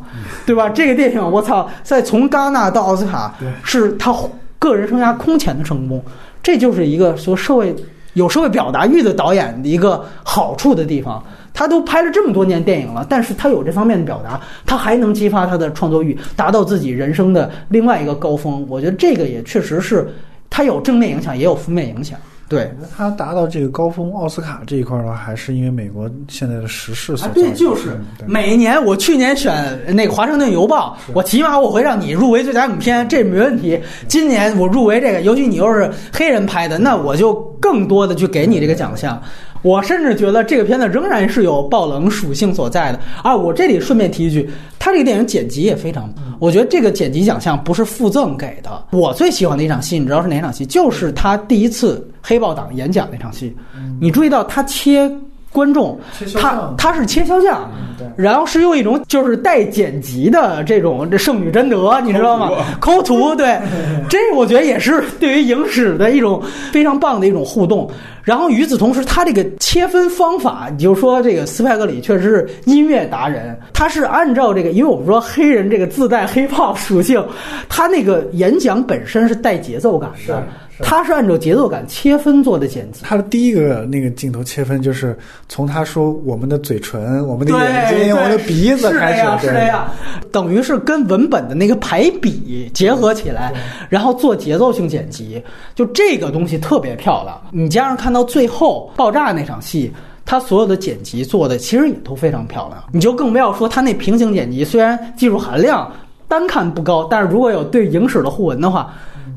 [0.47, 0.70] 对吧？
[0.70, 4.16] 这个电影，我操，在从戛纳到奥斯卡，是他
[4.59, 6.03] 个人生涯空前的成功，
[6.43, 7.77] 这就是一个说社会
[8.15, 11.23] 有社会表达欲的导演的一个好处的地方。
[11.56, 18.64] 他都拍了这么多年电影了，但是他有这方面的表达，他还能激发他的创作欲，达到自己人生的另外一个高峰。
[18.68, 20.06] 我觉得这个也确实是，
[20.50, 22.18] 他有正面影响，也有负面影响。
[22.48, 27.28] 对他达到这个高峰，奥斯卡这一块的话，还是因为美国现在的时事所。
[27.30, 29.52] 对，就是每年我去年选
[29.88, 33.76] 那个《华盛顿邮报》，我起码我会让你入围最佳影片，这没问题。
[34.06, 39.20] 今年我入围这个，尤其你又是黑人拍的，那我就更多的去给你这个奖项。
[39.66, 43.34] 我甚至觉得这个片子仍然是有爆冷属性所在的啊！
[43.34, 44.48] 我这里顺便提一句，
[44.78, 48.70] 他这个电影剪辑也非常，我觉得这个剪辑奖项不是附赠给的。
[48.93, 50.64] 我最喜欢的一场戏，你知道是哪场戏？
[50.64, 53.56] 就是他第一次黑豹党演讲那场戏。
[54.01, 55.10] 你注意到他切
[55.56, 55.98] 观众，
[56.34, 57.66] 他他是切肖像，
[58.14, 62.50] 然后是用一种就是带剪辑的这种这圣女贞德， 你知道吗？
[62.78, 63.58] 抠图，对，
[64.06, 67.90] 这我觉得也是对于影史的一种非常棒的一种互动。
[68.22, 77.24] 然后与此同时，他这个切分方法，你就说这个斯派克里确实是音乐达人，他是按照这个，因为我们说黑人这个自带黑炮属性，
[77.68, 80.42] 他那个演讲本身是带节奏感的。
[80.81, 83.03] 他是按照节奏感切分做的剪辑。
[83.03, 85.16] 他的第一个那个镜头切分就是
[85.48, 89.89] 从他说我们的嘴唇、我们的眼睛、我们的鼻子开始，是这样，
[90.31, 93.53] 等于是跟文本的那个排比结合起来，
[93.89, 95.43] 然后做节奏性剪辑。
[95.74, 97.40] 就这个东西特别漂亮。
[97.51, 99.90] 你加上看到最后爆炸那场戏，
[100.24, 102.85] 他所有的剪辑做的其实也都非常漂亮。
[102.93, 105.90] 你就更不要说他那平行剪辑，虽然技术含量
[106.28, 108.93] 单看不高，但是如果有对影史的互文的话。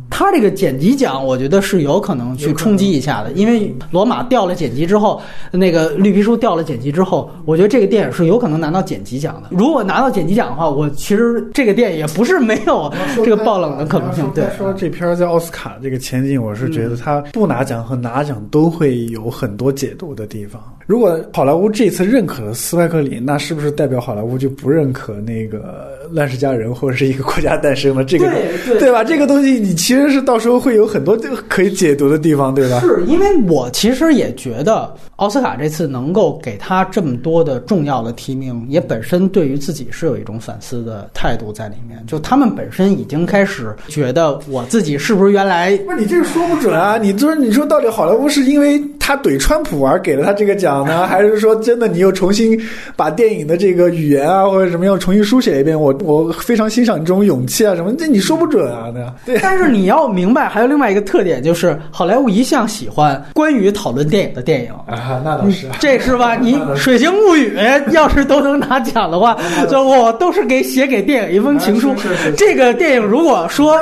[0.10, 5.22] 他这个剪辑奖，我觉得是有可能去冲击一下的，因为罗马掉了剪辑之后，
[5.52, 9.49] 那个绿皮书掉了剪辑之后，我觉得这个电影是有可能拿到剪辑奖的。
[9.52, 14.30] 如果拿到剪辑奖的话，我其实这个电影也不是没有这个爆冷的可能性。
[14.34, 20.61] 对，说这片在奥斯卡这个前景，我是觉得他不拿奖和拿奖都会有很多解读的地方。
[20.86, 28.03] 如果好莱坞这次认可了斯派克里，那是不是代表好莱坞就不认可那个《乱世佳人》或者是一个国家诞生了？
[28.03, 28.26] 这个
[28.65, 29.03] 对对吧？
[29.03, 31.17] 这个东西你其实是到时候会有很多
[31.47, 32.80] 可以解读的地方，对吧？
[32.81, 42.01] 是因为我其实也觉得奥斯卡这次能够给他这么多的重要的提名，也本身对于自己是有一种反思的态度在里面。
[42.05, 45.76] 就他们本身已经开始觉得我自己是不是原来？
[45.80, 46.97] 不，你这个说不准啊！
[46.97, 48.80] 你就是你说到底好莱坞是因为
[49.10, 50.86] 他怼川普而给了他这个奖？
[50.86, 51.06] 呢？
[51.10, 51.88] 还是说真的？
[51.88, 52.56] 你又重新
[52.95, 55.80] 把电影的这个语言啊，或者什么，又重新书写一遍？
[55.80, 57.91] 我我非常欣赏你这种勇气啊，什么？
[57.98, 58.94] 这你说不准啊，
[59.26, 59.40] 对。
[59.41, 66.36] 但是你要明白，还有另外一个特点，就是好莱坞一向喜欢关于讨论电影的电影 啊，那倒是，这是吧？
[66.36, 67.57] 你 《水形物语》
[67.91, 69.36] 要是都能拿奖的话，
[69.68, 71.95] 就我都是给写给电影一封情书。
[72.38, 73.76] 这个电影如果说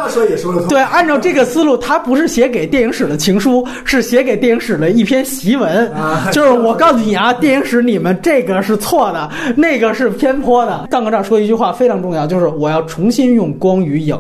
[0.70, 5.92] 对，按照这个思路，它不是写给电影史的情书，是写给电影史的一篇檄文，
[6.34, 6.88] 就是我告。
[6.88, 10.88] 告诉你啊，电影史你们这个是错的，那个是偏颇的。
[10.90, 14.18] 蛋哥这儿说一句话非常重要，就是我要重新用光与影。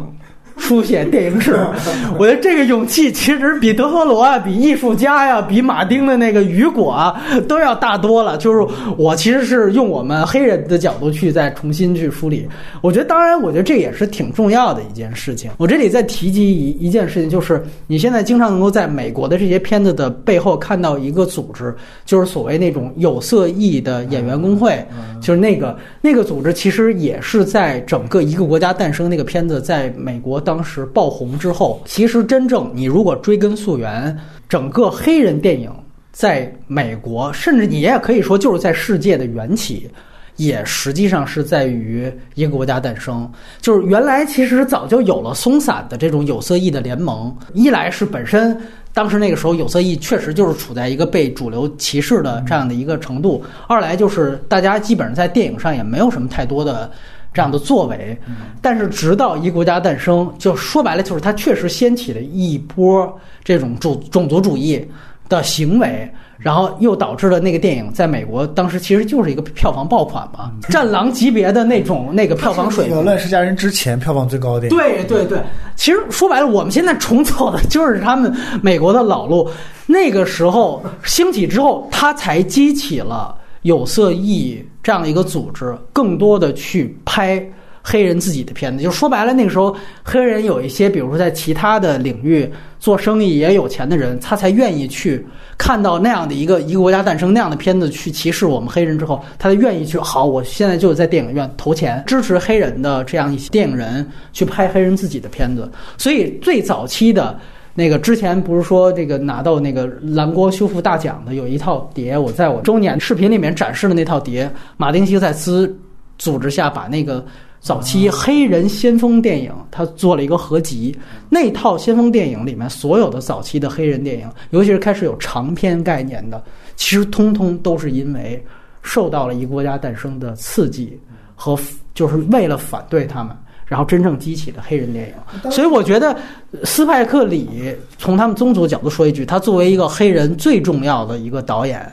[0.58, 1.56] 书写电影史，
[2.20, 8.38] 我觉得这个勇气其实比德赫罗啊，比艺术家呀，比马丁的那个雨果啊都要大多了。
[8.38, 8.66] 就是
[8.98, 12.48] 我其实是用我们黑人的角度去再重新去梳理。
[12.82, 15.52] 我觉得，当然，我觉得这也是挺重要的一件事情。
[15.58, 21.74] 我这里再提及一一件事情，就是你现在经常能够在美国的这些片子的背后看到一个组织，
[22.04, 24.84] 就是所谓那种有色裔的演员工会，
[25.22, 30.42] 就是那个那个组织，其实也是在整个一个国家诞生那个片子在美国。
[30.48, 34.18] 当时爆红之后，其实真正你如果追根溯源，
[34.48, 35.69] 整个黑人电影
[36.14, 39.91] 在美国，甚至你也可以说就是在世界的缘起，
[40.38, 43.30] 也实际上是在于一个国家诞生。
[43.60, 48.57] 就是原来其实早就有了松散的这种有色裔的联盟，一来是本身
[48.94, 56.90] 当时那个时候有色裔确实就是处在一个被主流歧视的这样的一个程度，二来就是大家基本上在电影上也没有什么太多的。
[57.38, 58.18] 这样的作为，
[58.64, 64.84] 但是直到一国家诞生，就说白了就是它确实掀起了一波这种种种族主义
[65.30, 73.04] 的行为，然后又导致了那个电影在美国当时其实就是一个票房爆款嘛，战狼级别的那种那个票房水平。
[73.04, 74.68] 乱世佳人之前票房最高的。
[74.70, 75.40] 对对对，
[75.76, 79.48] 其实说白了，我们现在重走的就是他们美国的老路。
[79.86, 83.38] 那个时候兴起之后，它才激起了。
[83.64, 87.46] 有色裔这样的一个组织，更多的去拍
[87.84, 92.50] 黑人自己的片子，就说白了，那个时候黑人有一些，比如说在其他的领域
[92.80, 95.28] 做生意也有钱的人，他才愿意去
[95.58, 107.38] 看到那样的一个一个国家诞生那样的片子，去歧视我们黑人之后，他才愿意去好，我现在就在电影院投钱支持黑人的这样一些电影人去拍黑人自己的片子，所以最早期的。
[107.78, 115.80] 那个之前不是说这个拿到那个蓝光修复大奖的有一套碟，我在我周年视频里面展示的那套碟，马丁西塞斯
[116.18, 117.24] 组织下把那个
[117.60, 120.98] 早期黑人先锋电影他做了一个合集，
[121.30, 126.44] 那套先锋电影里面所有的早期的黑人电影，尤其是开始有长篇概念的，
[126.76, 128.44] 其实通通都是因为
[128.82, 130.99] 受到了一个国家诞生的刺激
[131.36, 131.56] 和
[131.94, 133.38] 就是为了反对他们。
[133.68, 135.14] 然后真正激起的黑人电
[135.44, 136.15] 影，所以我觉得
[136.64, 141.85] 斯派克里从他们宗族角度说一句，他作为一个黑人最重要的一个导演，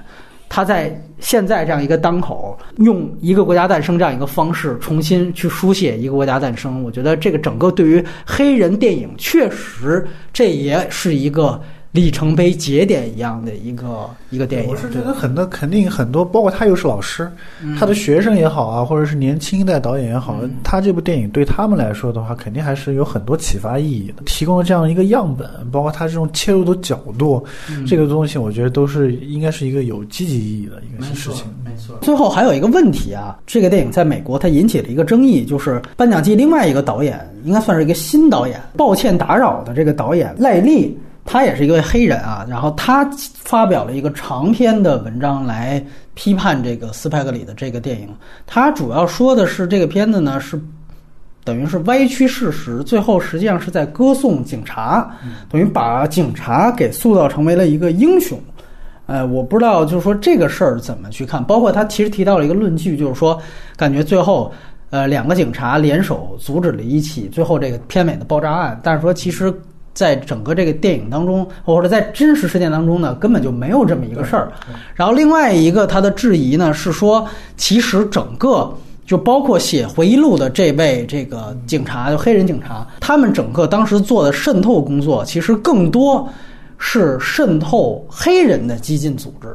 [0.48, 11.60] 他在现在这样一个当口，用一个国家诞生这样一个方式重新去书写一个国家诞生，我觉得这个整个对于黑人电影确实这也是一个
[11.94, 14.68] 里程碑节点一样的一个一个电影。
[14.68, 17.30] 我是觉得很多肯定很多，包括他又是老师，
[17.78, 24.24] 他的学生也好啊，或者是年轻一代导演也好，他这部电影对他们来说的话，肯定还是有很多启发意义的。
[24.26, 27.46] 提供了这样一个样本，包括他这种切入的角度，
[27.86, 31.44] 这个东西我觉得都是应该是一个有积极意义的一个事情。
[31.64, 31.96] 没错。
[32.02, 40.98] 最后还有一个问题啊，这个电影在美国它引起了一个争议，就是颁奖季另外一个导演，应该算是一个新导演，抱歉打扰的这个导演赖利。
[41.26, 45.82] 他也是一位黑人啊，然后他发表了一个长篇的文章来
[46.12, 48.08] 批判这个斯派克里的这个电影。
[48.46, 50.60] 他主要说的是这个片子呢是
[51.42, 55.10] 等于是歪曲事实，最后实际上是在歌颂警察，
[55.48, 58.38] 等于把警察给塑造成为了一个英雄。
[59.06, 61.42] 呃，我不知道就是说这个事儿怎么去看。
[61.42, 63.40] 包括他其实提到了一个论据，就是说
[63.76, 64.52] 感觉最后
[64.90, 69.52] 呃两个警察联手阻止了一起最后这个片尾的爆炸案，但是说其实。
[69.94, 74.52] 在整个这个电影当中，或者在真实事件当中呢，根本就没有这么一个事儿。
[74.94, 77.26] 然后另外一个他的质疑呢是说，
[77.56, 78.70] 其实整个
[79.06, 86.28] 就包括写回忆录的这位这个警察，就黑人警察，他们整个当时做的渗透工作，其实更多
[86.78, 89.48] 是渗透黑人的激进组织。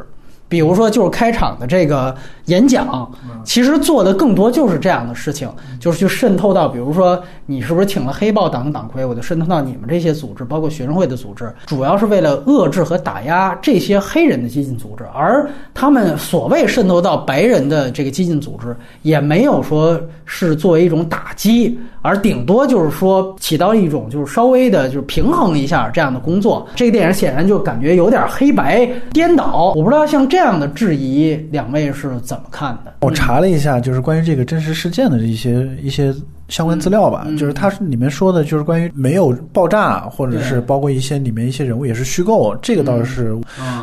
[0.50, 2.14] 比如说，就是开场的这个
[2.46, 3.10] 演讲，
[3.46, 5.48] 其实做的更多就是这样的事情，
[5.80, 21.80] 就是去渗透到，比如说你是不是请了黑豹党的党魁，我就渗透到你们这些组织，包括学生会的组织，主要是为了遏制和打压这些黑人的激进组织，而他们所谓渗透到白人的这个激进组织，也没有说是作为一种打击。
[22.02, 26.68] 而顶多就是说起到一种就是稍微的，就是平衡一下这样的工作。
[26.76, 29.74] 这个电影显然就感觉有点黑白颠倒。
[29.76, 32.94] 我不知道像这样的质疑，两位是怎么看的？
[33.02, 36.14] 我查了一下，就是关于这个真实事件的一些一些。
[36.50, 43.38] 相关资料吧，就是它里面说的，就是关于没有爆炸，或者是包括一些里面一些人物也是虚构，这个倒是。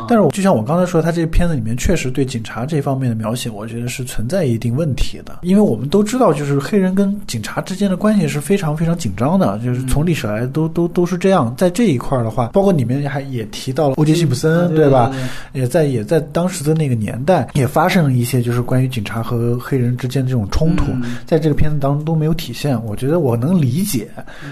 [0.07, 5.39] 但是我就像我刚才说，他这个片子里面确实对警察这方面的描写，我觉得是存在一定问题的。
[5.43, 11.55] 因为我们都知道，就是黑人跟警察之间的关系是非常非常紧张的，就是从历史来都都都是这样。
[11.55, 15.09] 在这一块的话，包括里面还也提到了欧杰辛普森，对吧？
[15.53, 20.85] 也在也在当时的那个年代也发生了一些就是关于警察和黑人之间的这种冲突，
[21.25, 22.51] 在这个片子当中都没有体。
[22.51, 24.09] 现，我觉得我能理解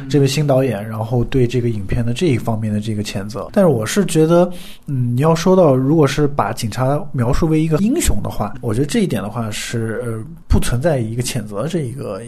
[0.10, 3.50] 这位新导演，然后对这个影片的这一方面的这个谴责。
[3.52, 4.50] 但是我是觉得，
[4.86, 12.22] 嗯，你要说到，如果是把警察描述为一个英雄的话，我觉得这一点的话是呃不存在一个谴责这一个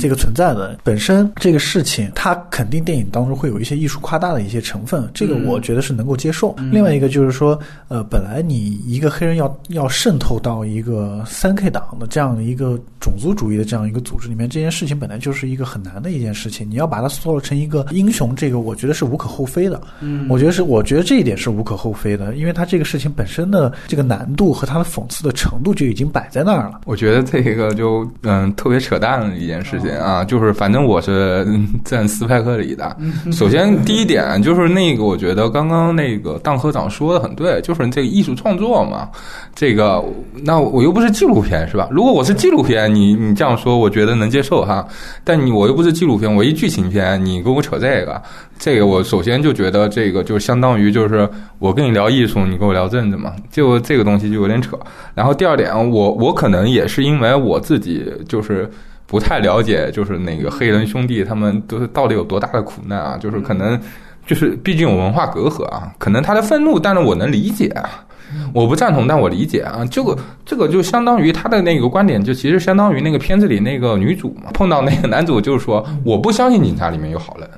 [0.00, 0.78] 这个存在的。
[0.82, 6.56] 本身这个事情，它肯定电影当中会有一些艺术夸大的一些成分，这个我觉得是能够接受。
[6.72, 15.17] 另外一个就是说，呃，本来你一个黑人要要渗透到一个三 K 党的这样的一个种族主义的这样一个组织里面，这件事情本来。
[15.18, 19.80] 就是一个很难的一件事情，你要把它塑造成一个英雄，这个我觉得是无可厚非的。
[20.00, 26.80] 嗯，我觉得是，我觉得这一点是无可厚非的，因为他这个事情本身的这个难度和他的讽刺的程度就已经摆在那儿了。
[26.84, 31.46] 我觉得这个就嗯特别扯淡的一件事情啊，就是反正我是
[31.84, 32.96] 赞斯派克里的。
[33.32, 39.08] 首先第一点就是那个，我觉得刚刚那个当科长说的很对，就是这个艺术创作嘛，
[39.54, 40.04] 这个
[40.44, 41.88] 那我又不是纪录片是吧？
[41.90, 44.86] 如果我是纪录片，你你这样说，我觉得能接受哈。
[45.24, 48.22] 但你我又不是纪录片，我一剧情片，你跟我扯这个，
[48.58, 51.28] 这个我首先就觉得这个就相当于就是
[51.58, 54.78] 我跟你聊艺术，你跟我聊政治嘛，就这个东西就有点扯。
[55.14, 58.70] 然后第二点，我我可能也是因为我自己就是
[59.06, 63.80] 不太了解，就是那个黑人兄弟他们都是到底有多大的苦难啊，就是可能
[64.26, 68.04] 就是毕竟有文化隔阂啊，可能他的愤怒，但是我能理解啊。
[68.52, 69.84] 我不赞同，但我理解啊。
[69.90, 77.48] 这个这个就相当于他的那个观点，就其实相当于那个片子里那个女主嘛，碰到那个男主就是说，我不相信警察里面有好人。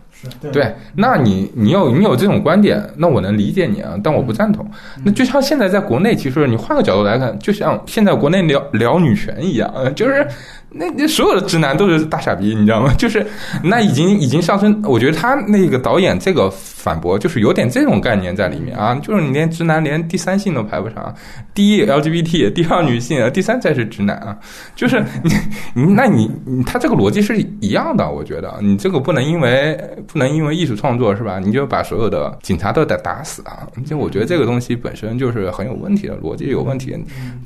[0.53, 4.71] 对，那你你有你有这种观点，那我能理解你啊，但我不赞同。
[5.03, 10.27] 那就像现在在国内，其实你换个角度来看，就像现在国内聊聊女权一样，就是。
[10.73, 12.95] 那那所有的直男都是大傻逼，你知道吗？
[12.97, 13.27] 就是
[13.61, 16.49] 那已经已经上升，我觉得他那个导演这个
[16.81, 21.15] 反驳就是有点这种概念在里面啊，就是你连直男连第三性都排不上，
[21.55, 24.37] 第一 LGBT，第二女性，第三才是直男啊，
[24.75, 25.31] 就是你
[25.75, 26.31] 你那你
[26.65, 31.39] 他这个逻辑是一样的，我觉得你这个不能因为不能因为艺术创作是吧？
[31.39, 33.69] 你就把所有的警察都得打死啊？
[33.85, 36.97] 就我觉得这个东西本身就是很有问题的，逻辑有问题，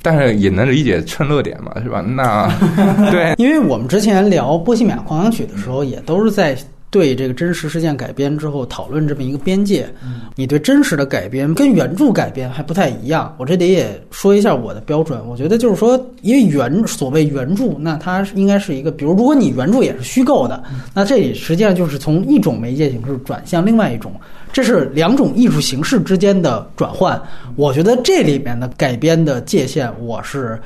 [0.01, 2.01] 但是也能理解蹭热点嘛，是吧？
[2.01, 2.49] 那。
[3.11, 6.55] 对， 因为我们之前聊《波西米亚狂想曲》的时候，也都是在
[6.95, 9.85] 对这个真实事件改编之后讨论这么一个边界。
[10.33, 13.35] 你对真实的改编跟原著改编还不太一样。
[13.37, 20.63] 我这里也说一下我的标准，我觉得就是说，因为原所谓原著，那它应该是一个，比如如果你原著也是虚构的，
[20.93, 24.13] 那这里实际上就是从一种媒介形式转向另外一种，
[24.53, 27.21] 这是两种艺术形式之间的转换。
[27.57, 30.57] 我觉得这里面的改编的界限，我是。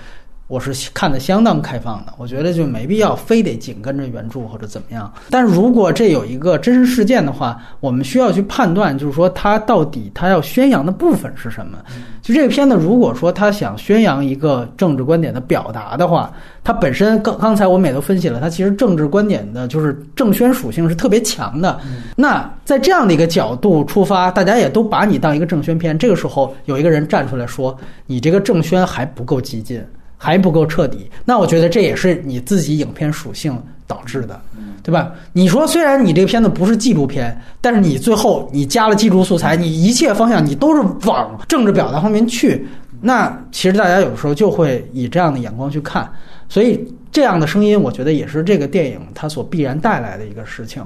[0.49, 5.13] 我是看得相当开放的，我觉得就没必要非得紧跟着原著或者怎么样。
[5.29, 11.77] 但如果这有一个真实事件的话，我们需要去判断，就是说他到底他要宣扬的部分是什么。
[12.23, 21.79] 就这个片子，如果说他想宣扬一个政治观点的表达的话，它本身刚刚才我们也都分析了，它其实政治观点的就是政宣属性是特别强的。
[22.15, 27.75] 那在这样的一个角度出发，大家也都把你当一个政宣片，这个时候有一个人站出来说，
[28.07, 29.79] 你这个政宣还不够激进。
[30.21, 34.39] 还不够彻底，那我觉得这也是你自己影片属性导致的，
[34.83, 35.13] 对吧？
[35.31, 42.67] 你说虽然你这个片子不是纪录片，但是你最后你加了记录素材，你一切方向你都是往政治表达方面去，
[42.99, 46.11] 那其实大家有时候就会以这样的眼光去看，
[46.49, 50.85] 所以这样的声音，我觉得也是这个电影它所必然带来的一个事情。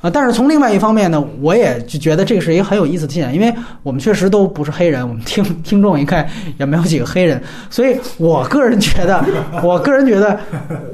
[0.00, 3.52] 啊，但是从另外一方面呢，我也就觉得这个是一个很有意思的现象，因为
[3.82, 9.24] 我们确实都不是黑人，我们听 听众应该也没有几个黑人，所以我个人觉得，
[9.60, 10.38] 我个人觉得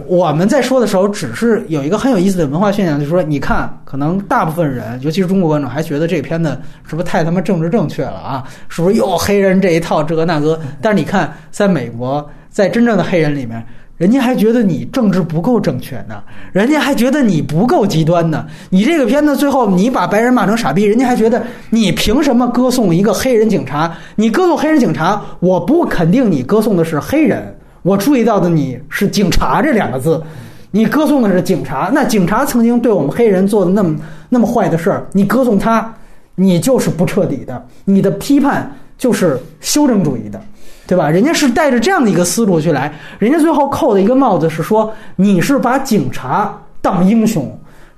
[0.06, 6.58] 我们在说的时候，只是有一个很有意思的文化现象，就是说，你看，可能大部分人，尤其是中国观众，还觉得这片子
[6.88, 8.44] 是不是太他妈政治正确了啊？
[8.70, 10.58] 是不是又黑人这一套这个那个？
[10.80, 13.62] 但是你看，在美国，在真正的黑人里面。
[14.04, 16.22] 人家还觉得你政治不够正确呢，
[16.52, 18.44] 人家还觉得你不够极端呢。
[18.68, 23.90] 你这个片子最后你把白人骂成傻逼，人家还觉得你凭什么歌颂一个黑人警察？
[24.14, 30.22] 你歌颂黑人警察，我不肯定你歌颂的是黑人，我注意到的你是警察这两个字，
[30.70, 31.90] 你歌颂的是警察。
[31.90, 33.96] 那警察曾经对我们黑人做的那么
[34.28, 35.90] 那么坏的事儿，你歌颂他，
[36.34, 40.38] 你就是不彻底的，你的批判就是修正主义的。
[40.86, 41.08] 对吧？
[41.08, 47.44] 人家是带着这样的一个思路去来，人家最后扣的一个帽子是说你是把警察当英雄，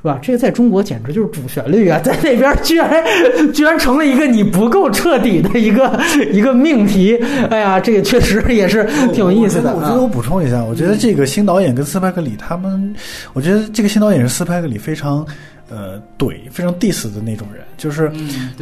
[0.00, 0.18] 是吧？
[0.22, 3.04] 这个在中国简直就是主旋律啊，在那边居然
[3.52, 6.00] 居然成了一个你不够彻底的一个
[6.30, 7.18] 一个命题。
[7.50, 9.74] 哎呀，这个确实也是挺有意思的。
[9.74, 12.94] 我觉得我补充一下，我觉得这个新导演跟斯派克里他们，
[13.32, 15.26] 我觉得这个新导演是斯派克里非常。
[15.68, 18.10] 呃，怼非常 diss 的那种人，就是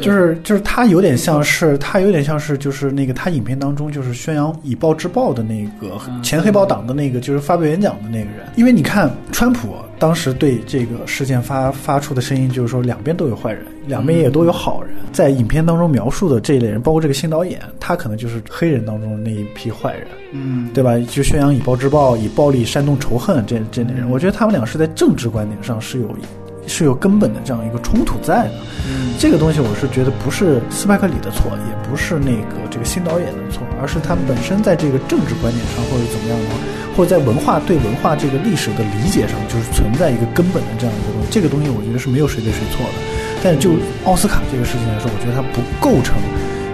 [0.00, 20.98] 就是就是他有点像是他有点像是就是那个他影片当中就是宣扬以暴制暴的那个前黑豹党的那个就是发表演讲的那个人，因为你看川普当时对这个事件发发出的声音就是说两边都有坏人，两边也都有好人，在影片当中描述的这一类人，包括这个新导演，他可能就是黑人当中的那一批坏人，嗯，对吧？
[21.10, 26.08] 就宣扬以暴制暴，以暴力煽动仇恨这这类人，我觉得他们俩是在政治观点上是有。
[26.66, 28.52] 是有根本的这样一个冲突在的，
[29.18, 36.56] 这个东西我是觉得不是斯派克里的错，也不是那个这个新导演的错，而是他本身在这个政治观点上或者怎么样的话，
[36.96, 41.28] 或者在文化对文化这个历史的理解上，就是存在一个根本的这样一个东西。
[41.30, 42.96] 这个东西我觉得是没有谁对谁错的，
[43.42, 46.16] 但是就奥斯卡这个事情来说，我觉得它不构成。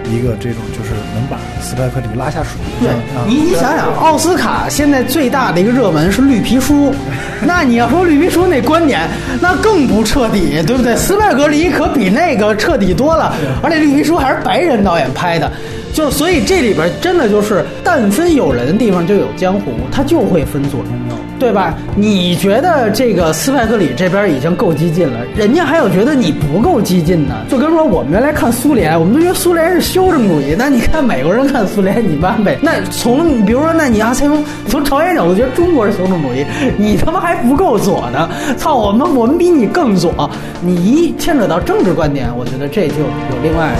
[0.09, 2.59] 一个这种就是能把斯派克里拉下水。
[2.79, 2.89] 对，
[3.27, 6.93] 你你想想，奥斯卡现在最大的一个热门是绿皮书，
[7.45, 9.07] 那你要说绿皮书那观点，
[9.41, 10.95] 那更不彻底，对不对？
[10.95, 15.51] 斯派克里可比那个彻底多了，而且绿皮书还是白人导演拍的。
[15.93, 21.10] 就所以这里边真的就是，但分有人的地方就有江湖，他就会分左中右，
[21.41, 21.73] 对吧？
[21.95, 27.33] 你觉得这个斯派克里这边已经够激进了，人家还有觉得你不够激进呢。
[27.49, 32.59] 就跟说我们原来看苏联，我们都觉得苏联是修正主义，那你看美国人看苏联，你完呗。
[32.61, 36.45] 那从比如说，那你要从从朝鲜角度觉得中国是修正主义，
[36.77, 38.29] 你他妈还不够左呢。
[38.55, 40.29] 操，我们我们比你更左。
[40.61, 43.71] 你一牵扯到政治观点，我觉得这就有另外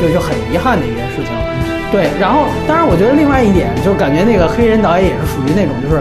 [0.00, 1.34] 就就就很遗憾的一件事情。
[1.90, 6.00] 对，然后当然，我觉得另外一点就感觉那个黑人导演也是属于那种，就是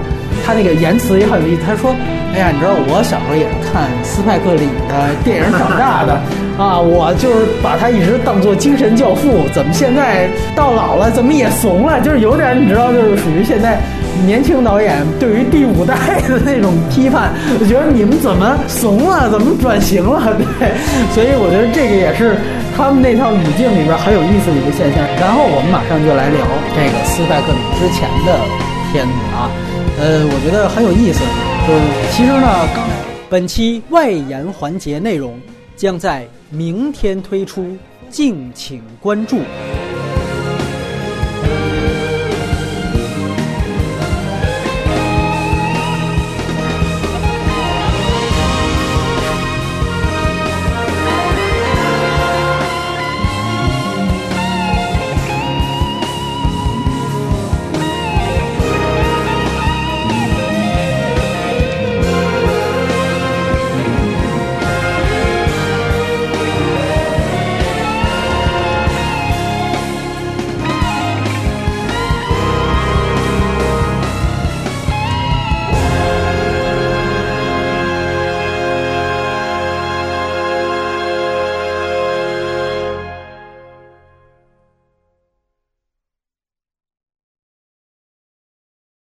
[0.50, 1.62] 他那个言辞也很有意思。
[1.64, 1.94] 他说
[2.34, 6.20] ：“哎呀，你知道我小时候也是看斯派克里的电影长大的
[6.58, 9.46] 啊，我就是把他一直当做精神教父。
[9.54, 12.02] 怎么现在到老了，怎么也怂了？
[12.02, 13.78] 就是有点，你知道，就是属于现在
[14.26, 15.94] 年轻导演对于第五代
[16.28, 17.30] 的那种批判。
[17.62, 19.30] 我觉得你们怎么怂了？
[19.30, 20.34] 怎么转型了？
[20.34, 20.74] 对，
[21.14, 22.38] 所以我觉得这个也是。”
[22.80, 26.40] 他们那套语境里边很有意思的一个现象，然后我们马上就来聊
[26.72, 28.40] 这个斯派克里之前的
[28.92, 29.50] 片子啊，
[30.00, 31.20] 呃，我觉得很有意思，
[31.68, 32.88] 就是其实呢，刚
[33.30, 35.40] 本期外延环节内容
[35.76, 37.78] 将在明天推出，
[38.10, 39.38] 敬请关注。